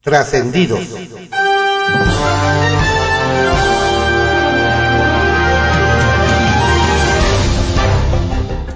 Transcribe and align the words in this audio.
Trascendidos. 0.00 0.80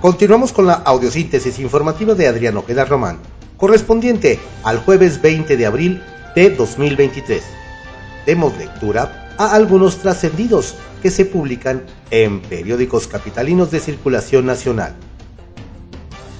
Continuamos 0.00 0.52
con 0.52 0.66
la 0.66 0.74
audiosíntesis 0.74 1.60
informativa 1.60 2.14
de 2.16 2.26
Adriano 2.26 2.60
Ojeda 2.60 2.84
Román, 2.84 3.20
correspondiente 3.56 4.40
al 4.64 4.78
jueves 4.78 5.22
20 5.22 5.56
de 5.56 5.64
abril 5.64 6.02
de 6.34 6.50
2023. 6.50 7.40
Demos 8.26 8.58
lectura 8.58 9.34
a 9.38 9.54
algunos 9.54 9.98
trascendidos 9.98 10.74
que 11.02 11.10
se 11.12 11.24
publican 11.24 11.84
en 12.10 12.40
periódicos 12.40 13.06
capitalinos 13.06 13.70
de 13.70 13.78
circulación 13.78 14.44
nacional. 14.44 14.96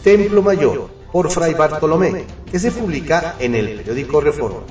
Templo 0.03 0.43
Mayor, 0.43 0.91
por 1.13 1.31
Fray 1.31 1.53
Bartolomé, 1.53 2.25
que 2.51 2.59
se 2.59 2.73
publica 2.73 3.37
en 3.39 3.55
el 3.55 3.77
periódico 3.77 4.21
Reforma. 4.21 4.63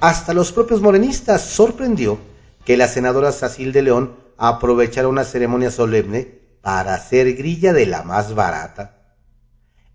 Hasta 0.00 0.32
los 0.32 0.52
propios 0.52 0.80
morenistas 0.80 1.42
sorprendió 1.42 2.18
que 2.64 2.76
la 2.76 2.88
senadora 2.88 3.32
Sacil 3.32 3.72
de 3.72 3.82
León 3.82 4.16
aprovechara 4.38 5.08
una 5.08 5.24
ceremonia 5.24 5.70
solemne 5.70 6.40
para 6.60 6.94
hacer 6.94 7.34
grilla 7.34 7.72
de 7.72 7.86
la 7.86 8.02
más 8.04 8.34
barata. 8.34 9.02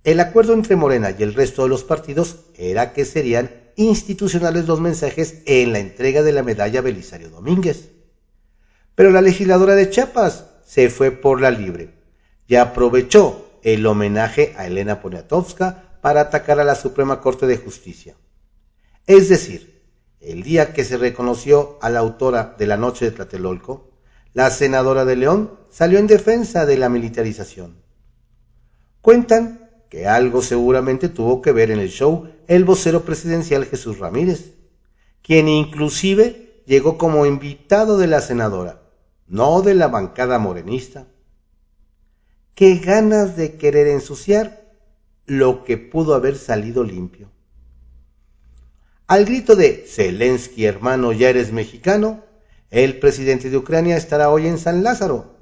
El 0.04 0.20
acuerdo 0.20 0.54
entre 0.54 0.76
Morena 0.76 1.16
y 1.18 1.24
el 1.24 1.34
resto 1.34 1.64
de 1.64 1.70
los 1.70 1.84
partidos 1.84 2.38
era 2.58 2.94
que 2.94 3.06
serían 3.06 3.52
institucionales 3.78 4.68
los 4.68 4.82
mensajes 4.82 5.42
en 5.46 5.74
la 5.74 5.80
entrega 5.80 6.24
de 6.24 6.32
la 6.34 6.44
medalla 6.44 6.82
Belisario 6.82 7.30
Domínguez. 7.30 7.92
Pero 8.96 9.12
la 9.12 9.22
legisladora 9.22 9.76
de 9.76 9.90
Chiapas 9.90 10.46
se 10.66 10.90
fue 10.90 11.12
por 11.12 11.40
la 11.40 11.52
libre 11.52 11.94
y 12.48 12.56
aprovechó 12.56 13.47
el 13.64 13.86
homenaje 13.86 14.54
a 14.58 14.68
Elena 14.68 15.02
Poniatowska 15.02 16.00
para 16.02 16.22
atacar 16.22 16.60
a 16.60 16.64
la 16.64 16.76
Suprema 16.76 17.22
Corte 17.22 17.48
de 17.48 17.58
Justicia. 17.58 18.16
Es 19.06 19.30
decir, 19.30 19.84
el 20.20 20.44
día 20.44 20.74
que 20.74 20.84
se 20.84 20.98
reconoció 20.98 21.78
a 21.82 21.90
la 21.90 22.00
autora 22.00 22.56
de 22.58 22.68
la 22.68 22.78
Noche 22.78 23.06
de 23.06 23.12
Tlatelolco, 23.12 23.92
la 24.34 24.50
senadora 24.50 25.06
de 25.06 25.16
León 25.16 25.52
salió 25.70 26.00
en 26.00 26.08
defensa 26.08 26.66
de 26.66 26.78
la 26.78 26.90
militarización. 26.90 27.82
Cuentan 29.02 29.70
que 29.90 30.08
algo 30.08 30.42
seguramente 30.42 31.10
tuvo 31.10 31.42
que 31.42 31.52
ver 31.52 31.72
en 31.72 31.80
el 31.80 31.90
show 31.90 32.30
el 32.48 32.66
vocero 32.66 33.04
presidencial 33.04 33.66
Jesús 33.66 34.00
Ramírez, 34.00 34.54
quien 35.22 35.48
inclusive 35.48 36.64
llegó 36.66 36.98
como 36.98 37.26
invitado 37.26 37.98
de 37.98 38.08
la 38.08 38.22
senadora, 38.22 38.82
no 39.28 39.62
de 39.62 39.76
la 39.76 39.88
bancada 39.88 40.40
morenista. 40.40 41.08
Qué 42.58 42.78
ganas 42.78 43.38
de 43.38 43.56
querer 43.56 43.86
ensuciar 43.86 44.74
lo 45.28 45.64
que 45.64 45.78
pudo 45.78 46.16
haber 46.16 46.36
salido 46.36 46.84
limpio. 46.84 47.30
Al 49.06 49.26
grito 49.26 49.56
de 49.56 49.86
Zelensky, 49.88 50.66
hermano, 50.66 51.12
ya 51.12 51.30
eres 51.30 51.52
mexicano, 51.52 52.24
el 52.72 52.98
presidente 52.98 53.52
de 53.52 53.58
Ucrania 53.58 53.96
estará 53.96 54.32
hoy 54.32 54.48
en 54.48 54.58
San 54.58 54.82
Lázaro. 54.82 55.36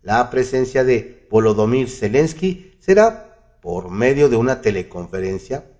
La 0.00 0.30
presencia 0.30 0.84
de 0.84 1.28
Volodymyr 1.30 1.90
Zelensky 1.90 2.72
será 2.78 3.58
por 3.60 3.90
medio 3.90 4.30
de 4.30 4.36
una 4.36 4.62
teleconferencia, 4.62 5.70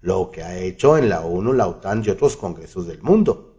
lo 0.00 0.30
que 0.30 0.42
ha 0.42 0.56
hecho 0.56 0.96
en 0.96 1.10
la 1.10 1.20
ONU, 1.20 1.52
la 1.52 1.66
OTAN 1.66 2.02
y 2.02 2.08
otros 2.08 2.38
congresos 2.38 2.86
del 2.86 3.02
mundo. 3.02 3.58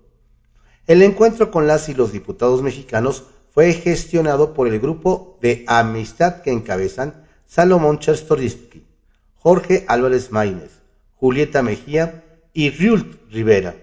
El 0.87 1.03
encuentro 1.03 1.51
con 1.51 1.67
las 1.67 1.89
y 1.89 1.93
los 1.93 2.11
diputados 2.11 2.63
mexicanos 2.63 3.25
fue 3.55 3.71
gestionado 3.71 4.53
por 4.53 4.67
el 4.67 4.81
grupo 4.81 5.39
de 5.41 5.63
amistad 5.65 6.41
que 6.41 6.51
encabezan 6.51 7.25
Salomón 7.47 7.99
Chertorivsky, 7.99 8.85
Jorge 9.37 9.85
Álvarez 9.87 10.29
Maínez, 10.29 10.81
Julieta 11.15 11.61
Mejía 11.61 12.25
y 12.51 12.69
Ryult 12.71 13.15
Rivera, 13.31 13.77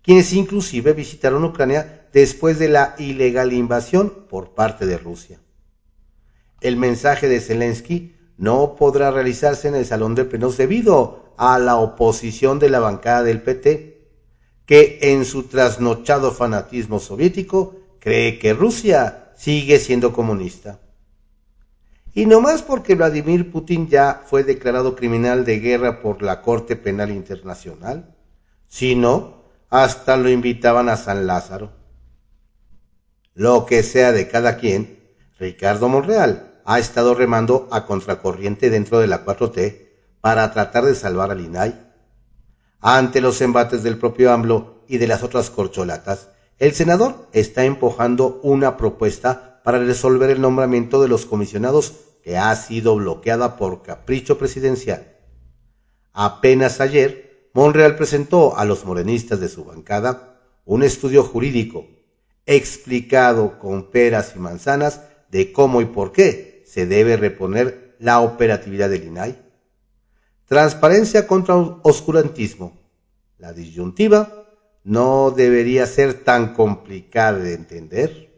quienes 0.00 0.32
inclusive 0.32 0.94
visitaron 0.94 1.44
Ucrania 1.44 2.08
después 2.14 2.58
de 2.58 2.70
la 2.70 2.94
ilegal 2.96 3.52
invasión 3.52 4.24
por 4.30 4.54
parte 4.54 4.86
de 4.86 4.96
Rusia. 4.96 5.38
El 6.62 6.78
mensaje 6.78 7.28
de 7.28 7.42
Zelensky 7.42 8.16
no 8.38 8.76
podrá 8.76 9.10
realizarse 9.10 9.68
en 9.68 9.74
el 9.74 9.84
Salón 9.84 10.14
de 10.14 10.24
Plenos 10.24 10.56
debido 10.56 11.34
a 11.36 11.58
la 11.58 11.76
oposición 11.76 12.58
de 12.58 12.70
la 12.70 12.80
bancada 12.80 13.22
del 13.24 13.42
PT, 13.42 14.08
que 14.64 15.00
en 15.02 15.26
su 15.26 15.42
trasnochado 15.42 16.32
fanatismo 16.32 16.98
soviético 16.98 17.81
cree 18.02 18.40
que 18.40 18.52
Rusia 18.52 19.30
sigue 19.36 19.78
siendo 19.78 20.12
comunista. 20.12 20.80
Y 22.12 22.26
no 22.26 22.40
más 22.40 22.60
porque 22.60 22.96
Vladimir 22.96 23.52
Putin 23.52 23.88
ya 23.88 24.24
fue 24.26 24.42
declarado 24.42 24.96
criminal 24.96 25.44
de 25.44 25.60
guerra 25.60 26.02
por 26.02 26.20
la 26.20 26.42
Corte 26.42 26.74
Penal 26.74 27.12
Internacional, 27.12 28.16
sino 28.66 29.44
hasta 29.70 30.16
lo 30.16 30.28
invitaban 30.28 30.88
a 30.88 30.96
San 30.96 31.28
Lázaro. 31.28 31.70
Lo 33.34 33.66
que 33.66 33.84
sea 33.84 34.10
de 34.10 34.26
cada 34.26 34.56
quien, 34.56 34.98
Ricardo 35.38 35.88
Monreal 35.88 36.60
ha 36.64 36.80
estado 36.80 37.14
remando 37.14 37.68
a 37.70 37.86
contracorriente 37.86 38.68
dentro 38.68 38.98
de 38.98 39.06
la 39.06 39.24
4T 39.24 39.90
para 40.20 40.52
tratar 40.52 40.86
de 40.86 40.96
salvar 40.96 41.30
al 41.30 41.40
INAI. 41.40 41.80
Ante 42.80 43.20
los 43.20 43.40
embates 43.40 43.84
del 43.84 43.96
propio 43.96 44.32
AMLO 44.32 44.82
y 44.88 44.98
de 44.98 45.06
las 45.06 45.22
otras 45.22 45.50
corcholatas, 45.50 46.32
el 46.62 46.74
senador 46.74 47.26
está 47.32 47.64
empujando 47.64 48.38
una 48.44 48.76
propuesta 48.76 49.60
para 49.64 49.80
resolver 49.80 50.30
el 50.30 50.40
nombramiento 50.40 51.02
de 51.02 51.08
los 51.08 51.26
comisionados 51.26 51.94
que 52.22 52.38
ha 52.38 52.54
sido 52.54 52.94
bloqueada 52.94 53.56
por 53.56 53.82
capricho 53.82 54.38
presidencial. 54.38 55.16
Apenas 56.12 56.80
ayer, 56.80 57.48
Monreal 57.52 57.96
presentó 57.96 58.56
a 58.56 58.64
los 58.64 58.84
morenistas 58.84 59.40
de 59.40 59.48
su 59.48 59.64
bancada 59.64 60.38
un 60.64 60.84
estudio 60.84 61.24
jurídico 61.24 61.88
explicado 62.46 63.58
con 63.58 63.90
peras 63.90 64.34
y 64.36 64.38
manzanas 64.38 65.00
de 65.32 65.50
cómo 65.50 65.80
y 65.80 65.86
por 65.86 66.12
qué 66.12 66.62
se 66.64 66.86
debe 66.86 67.16
reponer 67.16 67.96
la 67.98 68.20
operatividad 68.20 68.88
del 68.88 69.02
INAI. 69.02 69.36
Transparencia 70.46 71.26
contra 71.26 71.56
oscurantismo. 71.56 72.78
La 73.38 73.52
disyuntiva 73.52 74.41
no 74.84 75.30
debería 75.30 75.86
ser 75.86 76.24
tan 76.24 76.54
complicada 76.54 77.38
de 77.38 77.54
entender. 77.54 78.32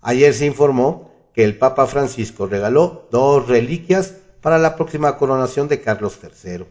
Ayer 0.00 0.32
se 0.34 0.46
informó 0.46 1.12
que 1.34 1.44
el 1.44 1.58
Papa 1.58 1.86
Francisco 1.86 2.46
regaló 2.46 3.08
dos 3.10 3.48
reliquias 3.48 4.14
para 4.40 4.58
la 4.58 4.76
próxima 4.76 5.18
coronación 5.18 5.68
de 5.68 5.80
Carlos 5.80 6.18
III. 6.22 6.66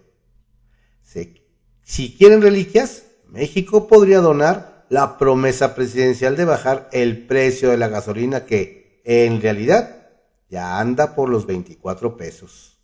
Si 1.84 2.16
quieren 2.16 2.41
reliquias, 2.41 3.03
México 3.28 3.88
podría 3.88 4.19
donar 4.19 4.86
la 4.90 5.18
promesa 5.18 5.75
presidencial 5.75 6.36
de 6.36 6.46
bajar 6.46 6.90
el 6.92 7.28
precio 7.28 7.69
de 7.69 7.78
la 7.78 7.90
gasolina 7.90 8.46
que 8.46 9.02
en 9.03 9.42
realidad 9.42 10.09
ya 10.50 10.80
anda 10.80 11.16
por 11.16 11.30
los 11.30 11.46
24 11.46 12.18
pesos. 12.18 12.80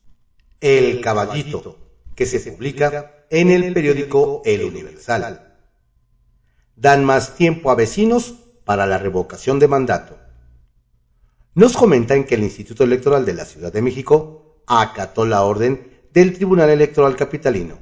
El 0.59 1.01
caballito, 1.01 1.77
que 2.15 2.25
se 2.25 2.39
publica 2.39 3.25
en 3.29 3.49
el 3.49 3.73
periódico 3.73 4.41
El 4.45 4.63
Universal. 4.63 5.55
Dan 6.75 7.05
más 7.05 7.35
tiempo 7.35 7.71
a 7.71 7.75
vecinos 7.75 8.35
para 8.65 8.85
la 8.85 8.97
revocación 8.97 9.59
de 9.59 9.67
mandato. 9.67 10.17
Nos 11.53 11.75
comentan 11.75 12.23
que 12.23 12.35
el 12.35 12.43
Instituto 12.43 12.83
Electoral 12.83 13.25
de 13.25 13.33
la 13.33 13.45
Ciudad 13.45 13.73
de 13.73 13.81
México 13.81 14.63
acató 14.67 15.25
la 15.25 15.43
orden 15.43 15.91
del 16.13 16.33
Tribunal 16.33 16.69
Electoral 16.69 17.15
Capitalino 17.15 17.79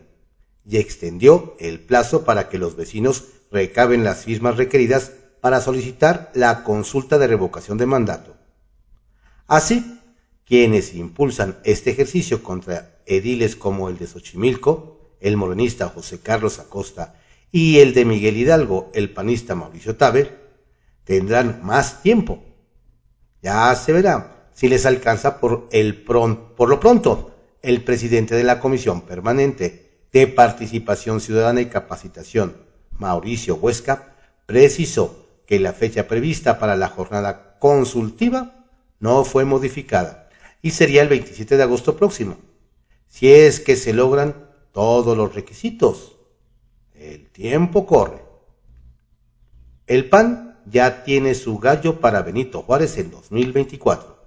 y 0.67 0.77
extendió 0.77 1.55
el 1.59 1.79
plazo 1.79 2.23
para 2.23 2.49
que 2.49 2.57
los 2.57 2.75
vecinos 2.75 3.25
recaben 3.51 4.03
las 4.03 4.25
firmas 4.25 4.57
requeridas 4.57 5.11
para 5.41 5.61
solicitar 5.61 6.31
la 6.33 6.63
consulta 6.63 7.17
de 7.17 7.27
revocación 7.27 7.77
de 7.77 7.85
mandato. 7.85 8.35
Así, 9.47 9.98
quienes 10.49 10.95
impulsan 10.95 11.59
este 11.63 11.91
ejercicio 11.91 12.41
contra 12.41 12.97
ediles 13.05 13.55
como 13.55 13.87
el 13.87 13.99
de 13.99 14.07
Xochimilco, 14.07 15.13
el 15.19 15.37
morenista 15.37 15.89
José 15.89 16.21
Carlos 16.21 16.57
Acosta 16.57 17.13
y 17.51 17.77
el 17.77 17.93
de 17.93 18.03
Miguel 18.03 18.35
Hidalgo, 18.35 18.89
el 18.95 19.11
panista 19.11 19.53
Mauricio 19.53 19.95
Taber, 19.95 20.49
tendrán 21.03 21.59
más 21.63 22.01
tiempo. 22.01 22.43
Ya 23.43 23.75
se 23.75 23.93
verá 23.93 24.49
si 24.55 24.67
les 24.67 24.87
alcanza 24.87 25.39
por, 25.39 25.69
el 25.71 26.01
por 26.03 26.67
lo 26.67 26.79
pronto 26.79 27.35
el 27.61 27.83
presidente 27.83 28.33
de 28.33 28.43
la 28.43 28.59
Comisión 28.59 29.01
Permanente 29.01 30.07
de 30.11 30.25
Participación 30.25 31.21
Ciudadana 31.21 31.61
y 31.61 31.67
Capacitación, 31.67 32.57
Mauricio 32.97 33.55
Huesca, 33.57 34.15
precisó 34.47 35.27
que 35.45 35.59
la 35.59 35.73
fecha 35.73 36.07
prevista 36.07 36.57
para 36.57 36.75
la 36.75 36.87
jornada 36.87 37.59
consultiva 37.59 38.65
no 38.99 39.23
fue 39.23 39.45
modificada 39.45 40.25
y 40.61 40.71
sería 40.71 41.01
el 41.01 41.07
27 41.07 41.57
de 41.57 41.63
agosto 41.63 41.95
próximo, 41.95 42.37
si 43.07 43.31
es 43.31 43.59
que 43.59 43.75
se 43.75 43.93
logran 43.93 44.49
todos 44.71 45.15
los 45.17 45.33
requisitos. 45.33 46.17
El 46.93 47.29
tiempo 47.29 47.85
corre. 47.85 48.21
El 49.87 50.09
PAN 50.09 50.59
ya 50.65 51.03
tiene 51.03 51.33
su 51.33 51.57
gallo 51.57 51.99
para 51.99 52.21
Benito 52.21 52.61
Juárez 52.61 52.97
en 52.97 53.09
2024. 53.09 54.19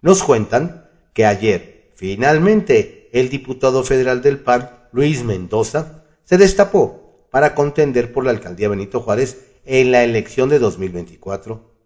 Nos 0.00 0.22
cuentan 0.22 0.88
que 1.12 1.26
ayer, 1.26 1.92
finalmente, 1.96 3.10
el 3.12 3.28
diputado 3.28 3.82
federal 3.82 4.22
del 4.22 4.38
PAN, 4.38 4.70
Luis 4.92 5.24
Mendoza, 5.24 6.04
se 6.24 6.38
destapó 6.38 7.26
para 7.30 7.54
contender 7.54 8.12
por 8.12 8.24
la 8.24 8.30
alcaldía 8.30 8.68
Benito 8.68 9.00
Juárez 9.00 9.44
en 9.64 9.90
la 9.92 10.04
elección 10.04 10.48
de 10.48 10.58
2024 10.58 11.77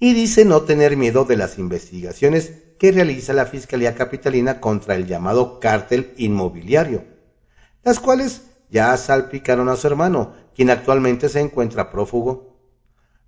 y 0.00 0.14
dice 0.14 0.44
no 0.44 0.62
tener 0.62 0.96
miedo 0.96 1.24
de 1.24 1.36
las 1.36 1.58
investigaciones 1.58 2.52
que 2.78 2.92
realiza 2.92 3.32
la 3.32 3.46
Fiscalía 3.46 3.94
Capitalina 3.94 4.60
contra 4.60 4.94
el 4.94 5.06
llamado 5.06 5.58
cártel 5.58 6.14
inmobiliario, 6.16 7.04
las 7.82 7.98
cuales 7.98 8.42
ya 8.70 8.96
salpicaron 8.96 9.68
a 9.68 9.76
su 9.76 9.86
hermano, 9.86 10.34
quien 10.54 10.70
actualmente 10.70 11.28
se 11.28 11.40
encuentra 11.40 11.90
prófugo. 11.90 12.56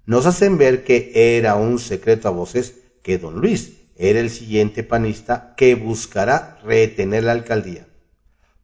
Nos 0.06 0.26
hacen 0.26 0.58
ver 0.58 0.84
que 0.84 1.36
era 1.36 1.56
un 1.56 1.78
secreto 1.78 2.28
a 2.28 2.32
voces 2.32 2.74
que 3.02 3.18
don 3.18 3.40
Luis 3.40 3.72
era 3.96 4.20
el 4.20 4.30
siguiente 4.30 4.82
panista 4.82 5.54
que 5.56 5.74
buscará 5.74 6.58
retener 6.64 7.24
la 7.24 7.32
alcaldía, 7.32 7.88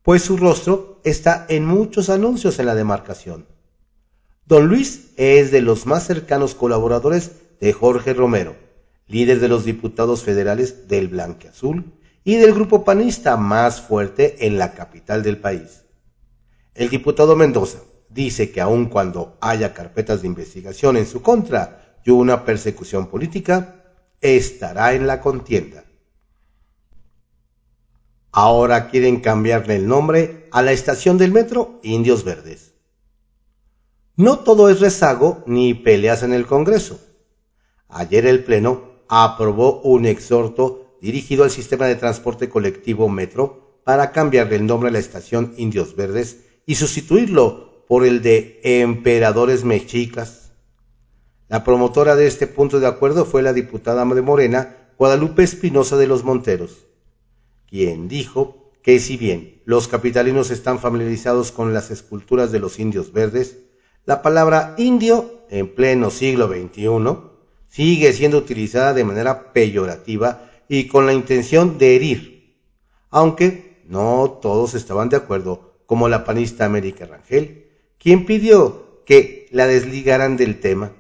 pues 0.03 0.23
su 0.23 0.37
rostro 0.37 1.01
está 1.05 1.45
en 1.49 1.67
muchos 1.67 2.09
anuncios 2.09 2.59
en 2.59 2.67
la 2.67 2.75
demarcación. 2.75 3.47
Don 4.47 4.69
Luis 4.69 5.11
es 5.17 5.51
de 5.51 5.61
los 5.61 5.87
más 5.87 6.07
cercanos 6.07 6.55
colaboradores 6.55 7.33
de 7.61 7.73
Jorge 7.73 8.13
Romero, 8.15 8.57
líder 9.07 9.41
de 9.41 9.49
los 9.49 9.65
diputados 9.65 10.23
federales 10.23 10.89
del 10.89 11.09
Blanqueazul 11.09 11.93
y 12.25 12.37
del 12.37 12.55
grupo 12.55 12.85
panista 12.85 13.37
más 13.37 13.81
fuerte 13.81 14.47
en 14.47 14.59
la 14.59 14.75
capital 14.75 15.23
del 15.23 15.39
país. 15.39 15.85
El 16.75 16.89
diputado 16.89 17.37
Mendoza 17.37 17.79
dice 18.09 18.51
que 18.51 18.61
aun 18.61 18.87
cuando 18.87 19.37
haya 19.41 19.73
carpetas 19.73 20.23
de 20.23 20.29
investigación 20.29 20.97
en 20.97 21.07
su 21.07 21.23
contra 21.23 21.99
y 22.05 22.11
una 22.11 22.45
persecución 22.45 23.07
política, 23.07 23.77
estará 24.21 24.95
en 24.95 25.07
la 25.07 25.21
contienda. 25.21 25.85
Ahora 28.33 28.91
quieren 28.91 29.21
cambiarle 29.21 29.77
el 29.77 29.87
nombre 29.87 30.49
a 30.51 30.63
la 30.63 30.73
estación 30.73 31.17
del 31.17 31.33
metro 31.33 31.81
Indios 31.83 32.25
Verdes. 32.25 32.75
No 34.17 34.41
todo 34.41 34.69
es 34.69 34.81
rezago 34.81 35.43
ni 35.47 35.75
peleas 35.75 36.23
en 36.23 36.33
el 36.33 36.47
Congreso. 36.47 37.01
Ayer 37.89 38.27
el 38.27 38.45
Pleno 38.45 38.83
aprobó 39.09 39.81
un 39.83 40.07
exhorto 40.07 40.97
dirigido 41.01 41.45
al 41.45 41.51
sistema 41.51 41.87
de 41.87 41.97
transporte 41.97 42.49
colectivo 42.49 43.09
Metro 43.09 43.81
para 43.85 44.13
cambiarle 44.13 44.57
el 44.57 44.67
nombre 44.67 44.89
a 44.89 44.93
la 44.93 44.99
estación 44.99 45.55
Indios 45.57 45.95
Verdes 45.95 46.45
y 46.67 46.75
sustituirlo 46.75 47.85
por 47.87 48.05
el 48.05 48.23
de 48.23 48.61
Emperadores 48.65 49.65
Mexicas. 49.65 50.51
La 51.49 51.63
promotora 51.63 52.17
de 52.17 52.27
este 52.27 52.49
punto 52.49 52.81
de 52.81 52.89
acuerdo 52.89 53.25
fue 53.25 53.43
la 53.43 53.53
diputada 53.53 54.05
de 54.05 54.23
Morena, 54.23 54.91
Guadalupe 54.99 55.45
Espinosa 55.45 55.97
de 55.97 56.09
los 56.09 56.25
Monteros, 56.25 56.87
quien 57.69 58.09
dijo 58.09 58.73
que 58.83 58.99
si 58.99 59.17
bien 59.17 59.63
los 59.65 59.87
capitalinos 59.87 60.51
están 60.51 60.81
familiarizados 60.81 61.53
con 61.53 61.73
las 61.73 61.93
esculturas 61.93 62.51
de 62.51 62.59
los 62.59 62.81
indios 62.81 63.13
verdes, 63.13 63.59
la 64.05 64.23
palabra 64.23 64.75
indio, 64.79 65.45
en 65.51 65.73
pleno 65.73 66.11
siglo 66.11 66.49
XXI, 66.49 67.36
sigue 67.77 68.15
siendo 68.15 68.39
utilizada 68.39 68.95
de 68.95 69.05
manera 69.05 69.53
peyorativa 69.53 70.51
y 70.67 70.87
con 70.87 71.05
la 71.05 71.13
intención 71.13 71.77
de 71.77 71.95
herir, 71.95 72.57
aunque 73.11 73.83
no 73.87 74.39
todos 74.41 74.73
estaban 74.73 75.11
de 75.11 75.19
acuerdo, 75.19 75.83
como 75.85 76.09
la 76.09 76.25
panista 76.25 76.65
América 76.65 77.05
Rangel, 77.05 77.67
quien 77.99 78.25
pidió 78.25 79.03
que 79.05 79.47
la 79.51 79.67
desligaran 79.67 80.39
del 80.39 80.59
tema. 80.59 80.93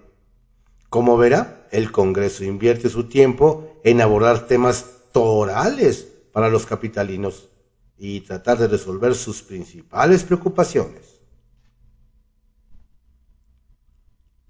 Como 0.90 1.17
verá, 1.17 1.67
el 1.73 1.90
Congreso 1.90 2.44
invierte 2.44 2.90
su 2.90 3.05
tiempo 3.05 3.81
en 3.82 4.02
abordar 4.02 4.46
temas 4.46 4.84
torales 5.12 6.06
para 6.31 6.50
los 6.50 6.67
capitalinos 6.67 7.49
y 7.96 8.20
tratar 8.20 8.58
de 8.58 8.69
resolver 8.69 9.14
sus 9.14 9.43
principales 9.43 10.25
preocupaciones. 10.25 11.22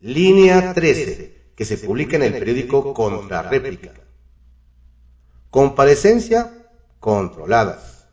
Línea 0.01 0.75
13, 0.75 1.36
que 1.57 1.65
se 1.65 1.79
publica 1.79 2.17
en 2.17 2.23
el 2.23 2.35
periódico 2.35 2.95
Contrarréplica. 2.95 3.93
Comparecencia 5.51 6.53
controladas. 7.01 8.07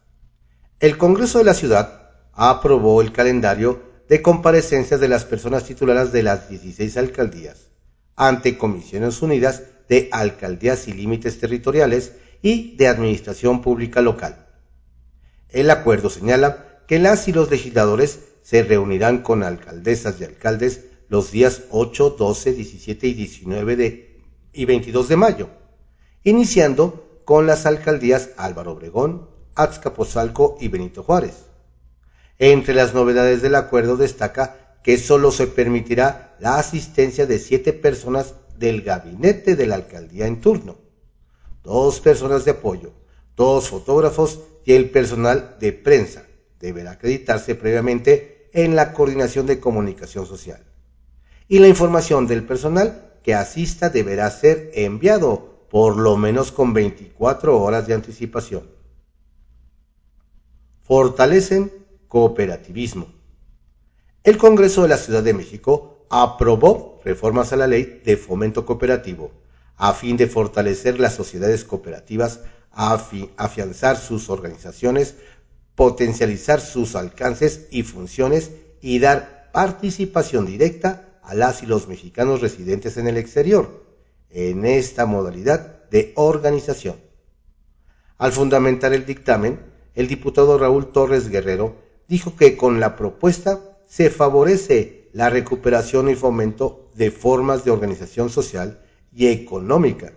El 0.79 0.97
Congreso 0.97 1.39
de 1.39 1.43
la 1.43 1.53
Ciudad 1.53 2.09
aprobó 2.31 3.01
el 3.01 3.11
calendario 3.11 3.83
de 4.07 4.21
comparecencias 4.21 4.99
de 4.99 5.09
las 5.09 5.25
personas 5.25 5.65
tituladas 5.65 6.11
de 6.11 6.23
las 6.23 6.49
16 6.49 6.97
alcaldías 6.97 7.67
ante 8.15 8.57
Comisiones 8.57 9.21
Unidas 9.21 9.63
de 9.89 10.09
Alcaldías 10.11 10.87
y 10.87 10.93
Límites 10.93 11.39
Territoriales 11.39 12.13
y 12.41 12.75
de 12.77 12.87
Administración 12.87 13.61
Pública 13.61 14.01
Local. 14.01 14.45
El 15.49 15.69
acuerdo 15.69 16.09
señala 16.09 16.79
que 16.87 16.99
las 16.99 17.27
y 17.27 17.33
los 17.33 17.51
legisladores 17.51 18.19
se 18.41 18.63
reunirán 18.63 19.19
con 19.19 19.43
alcaldesas 19.43 20.19
y 20.19 20.23
alcaldes 20.25 20.81
los 21.09 21.31
días 21.31 21.63
8, 21.69 22.15
12, 22.17 22.53
17 22.53 23.07
y 23.07 23.13
19 23.13 23.75
de, 23.75 24.21
y 24.53 24.65
22 24.65 25.07
de 25.07 25.15
mayo, 25.15 25.49
iniciando 26.23 27.21
con 27.25 27.47
las 27.47 27.65
alcaldías 27.65 28.31
Álvaro 28.37 28.71
Obregón, 28.71 29.29
Azcapotzalco 29.55 30.57
y 30.59 30.67
Benito 30.67 31.03
Juárez. 31.03 31.45
Entre 32.39 32.73
las 32.73 32.93
novedades 32.93 33.41
del 33.41 33.55
acuerdo 33.55 33.97
destaca 33.97 34.79
que 34.83 34.97
solo 34.97 35.31
se 35.31 35.47
permitirá 35.47 36.35
la 36.39 36.57
asistencia 36.57 37.25
de 37.25 37.39
siete 37.39 37.73
personas 37.73 38.35
del 38.57 38.81
gabinete 38.81 39.55
de 39.55 39.67
la 39.67 39.75
alcaldía 39.75 40.27
en 40.27 40.41
turno, 40.41 40.77
dos 41.63 41.99
personas 41.99 42.43
de 42.45 42.51
apoyo, 42.51 42.91
dos 43.35 43.69
fotógrafos 43.69 44.41
y 44.65 44.73
el 44.73 44.89
personal 44.89 45.57
de 45.59 45.73
prensa. 45.73 46.25
Deberá 46.59 46.91
acreditarse 46.91 47.55
previamente 47.55 48.49
en 48.53 48.75
la 48.75 48.93
coordinación 48.93 49.45
de 49.45 49.59
comunicación 49.59 50.25
social 50.25 50.63
y 51.47 51.59
la 51.59 51.67
información 51.67 52.27
del 52.27 52.45
personal 52.45 53.13
que 53.23 53.33
asista 53.33 53.89
deberá 53.89 54.29
ser 54.29 54.71
enviado 54.73 55.67
por 55.69 55.97
lo 55.97 56.17
menos 56.17 56.51
con 56.51 56.73
24 56.73 57.59
horas 57.59 57.87
de 57.87 57.93
anticipación. 57.93 58.69
Fortalecen 60.83 61.71
cooperativismo. 62.07 63.07
El 64.23 64.37
Congreso 64.37 64.83
de 64.83 64.89
la 64.89 64.97
Ciudad 64.97 65.23
de 65.23 65.33
México 65.33 66.05
aprobó 66.09 67.01
reformas 67.03 67.53
a 67.53 67.55
la 67.55 67.67
ley 67.67 68.01
de 68.05 68.17
fomento 68.17 68.65
cooperativo 68.65 69.31
a 69.77 69.93
fin 69.93 70.17
de 70.17 70.27
fortalecer 70.27 70.99
las 70.99 71.15
sociedades 71.15 71.63
cooperativas, 71.65 72.41
afianzar 72.71 73.97
sus 73.97 74.29
organizaciones, 74.29 75.15
potencializar 75.75 76.61
sus 76.61 76.95
alcances 76.95 77.67
y 77.71 77.83
funciones 77.83 78.51
y 78.81 78.99
dar 78.99 79.49
participación 79.51 80.45
directa 80.45 81.12
a 81.23 81.33
las 81.33 81.63
y 81.63 81.65
los 81.65 81.87
mexicanos 81.87 82.41
residentes 82.41 82.97
en 82.97 83.07
el 83.07 83.17
exterior 83.17 83.83
en 84.29 84.65
esta 84.65 85.05
modalidad 85.05 85.89
de 85.89 86.11
organización. 86.15 86.95
Al 88.17 88.31
fundamentar 88.31 88.93
el 88.93 89.05
dictamen, 89.05 89.59
el 89.93 90.07
diputado 90.07 90.57
Raúl 90.57 90.91
Torres 90.91 91.29
Guerrero 91.29 91.75
dijo 92.07 92.35
que 92.35 92.57
con 92.57 92.79
la 92.79 92.95
propuesta 92.95 93.77
se 93.85 94.09
favorece 94.09 95.09
la 95.13 95.29
recuperación 95.29 96.09
y 96.09 96.15
fomento 96.15 96.89
de 96.95 97.11
formas 97.11 97.63
de 97.63 97.71
organización 97.71 98.29
social 98.29 98.81
y 99.11 99.27
económica 99.27 100.13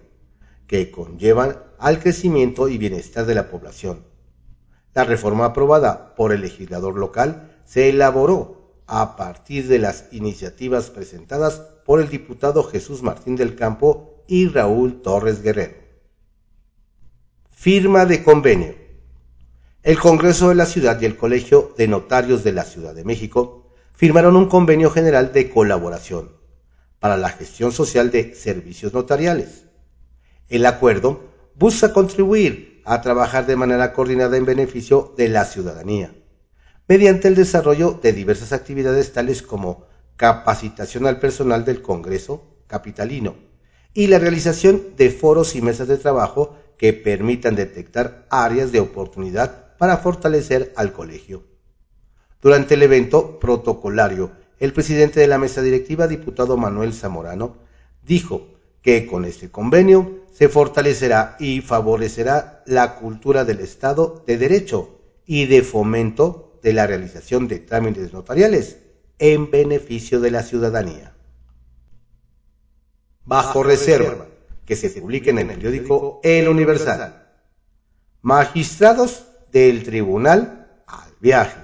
que 0.66 0.90
conllevan 0.90 1.58
al 1.78 2.00
crecimiento 2.00 2.68
y 2.68 2.78
bienestar 2.78 3.26
de 3.26 3.34
la 3.34 3.50
población. 3.50 4.04
La 4.94 5.04
reforma 5.04 5.44
aprobada 5.44 6.14
por 6.14 6.32
el 6.32 6.40
legislador 6.40 6.96
local 6.96 7.60
se 7.66 7.90
elaboró 7.90 8.65
a 8.86 9.16
partir 9.16 9.66
de 9.66 9.78
las 9.78 10.04
iniciativas 10.12 10.90
presentadas 10.90 11.60
por 11.84 12.00
el 12.00 12.08
diputado 12.08 12.62
Jesús 12.64 13.02
Martín 13.02 13.36
del 13.36 13.56
Campo 13.56 14.24
y 14.28 14.48
Raúl 14.48 15.02
Torres 15.02 15.42
Guerrero. 15.42 15.74
Firma 17.50 18.06
de 18.06 18.22
convenio. 18.22 18.74
El 19.82 19.98
Congreso 19.98 20.48
de 20.48 20.54
la 20.54 20.66
Ciudad 20.66 21.00
y 21.00 21.04
el 21.04 21.16
Colegio 21.16 21.74
de 21.76 21.88
Notarios 21.88 22.44
de 22.44 22.52
la 22.52 22.64
Ciudad 22.64 22.94
de 22.94 23.04
México 23.04 23.70
firmaron 23.94 24.36
un 24.36 24.48
convenio 24.48 24.90
general 24.90 25.32
de 25.32 25.50
colaboración 25.50 26.32
para 26.98 27.16
la 27.16 27.30
gestión 27.30 27.72
social 27.72 28.10
de 28.10 28.34
servicios 28.34 28.92
notariales. 28.92 29.64
El 30.48 30.66
acuerdo 30.66 31.24
busca 31.54 31.92
contribuir 31.92 32.82
a 32.84 33.00
trabajar 33.00 33.46
de 33.46 33.56
manera 33.56 33.92
coordinada 33.92 34.36
en 34.36 34.44
beneficio 34.44 35.14
de 35.16 35.28
la 35.28 35.44
ciudadanía 35.44 36.12
mediante 36.88 37.28
el 37.28 37.34
desarrollo 37.34 37.98
de 38.02 38.12
diversas 38.12 38.52
actividades 38.52 39.12
tales 39.12 39.42
como 39.42 39.84
capacitación 40.16 41.06
al 41.06 41.18
personal 41.18 41.64
del 41.64 41.82
Congreso 41.82 42.56
capitalino 42.66 43.36
y 43.92 44.08
la 44.08 44.18
realización 44.18 44.94
de 44.96 45.10
foros 45.10 45.56
y 45.56 45.62
mesas 45.62 45.88
de 45.88 45.96
trabajo 45.96 46.56
que 46.76 46.92
permitan 46.92 47.56
detectar 47.56 48.26
áreas 48.30 48.72
de 48.72 48.80
oportunidad 48.80 49.76
para 49.78 49.96
fortalecer 49.96 50.72
al 50.76 50.92
colegio. 50.92 51.44
Durante 52.42 52.74
el 52.74 52.82
evento 52.82 53.38
protocolario, 53.38 54.32
el 54.58 54.72
presidente 54.72 55.20
de 55.20 55.26
la 55.26 55.38
mesa 55.38 55.62
directiva, 55.62 56.06
diputado 56.06 56.56
Manuel 56.56 56.92
Zamorano, 56.92 57.56
dijo 58.02 58.54
que 58.82 59.06
con 59.06 59.24
este 59.24 59.50
convenio 59.50 60.24
se 60.32 60.48
fortalecerá 60.48 61.36
y 61.40 61.60
favorecerá 61.60 62.62
la 62.66 62.96
cultura 62.96 63.44
del 63.44 63.60
Estado 63.60 64.22
de 64.26 64.38
Derecho 64.38 65.00
y 65.24 65.46
de 65.46 65.62
fomento 65.62 66.45
de 66.62 66.72
la 66.72 66.86
realización 66.86 67.48
de 67.48 67.58
trámites 67.58 68.12
notariales 68.12 68.78
en 69.18 69.50
beneficio 69.50 70.20
de 70.20 70.30
la 70.30 70.42
ciudadanía. 70.42 71.14
Bajo 73.24 73.62
reserva 73.62 74.26
que 74.64 74.76
se 74.76 74.90
publique 74.90 75.30
en 75.30 75.38
el 75.38 75.46
periódico 75.46 76.20
El 76.22 76.48
Universal. 76.48 77.28
Magistrados 78.22 79.24
del 79.52 79.84
Tribunal 79.84 80.82
al 80.86 81.12
viaje. 81.20 81.60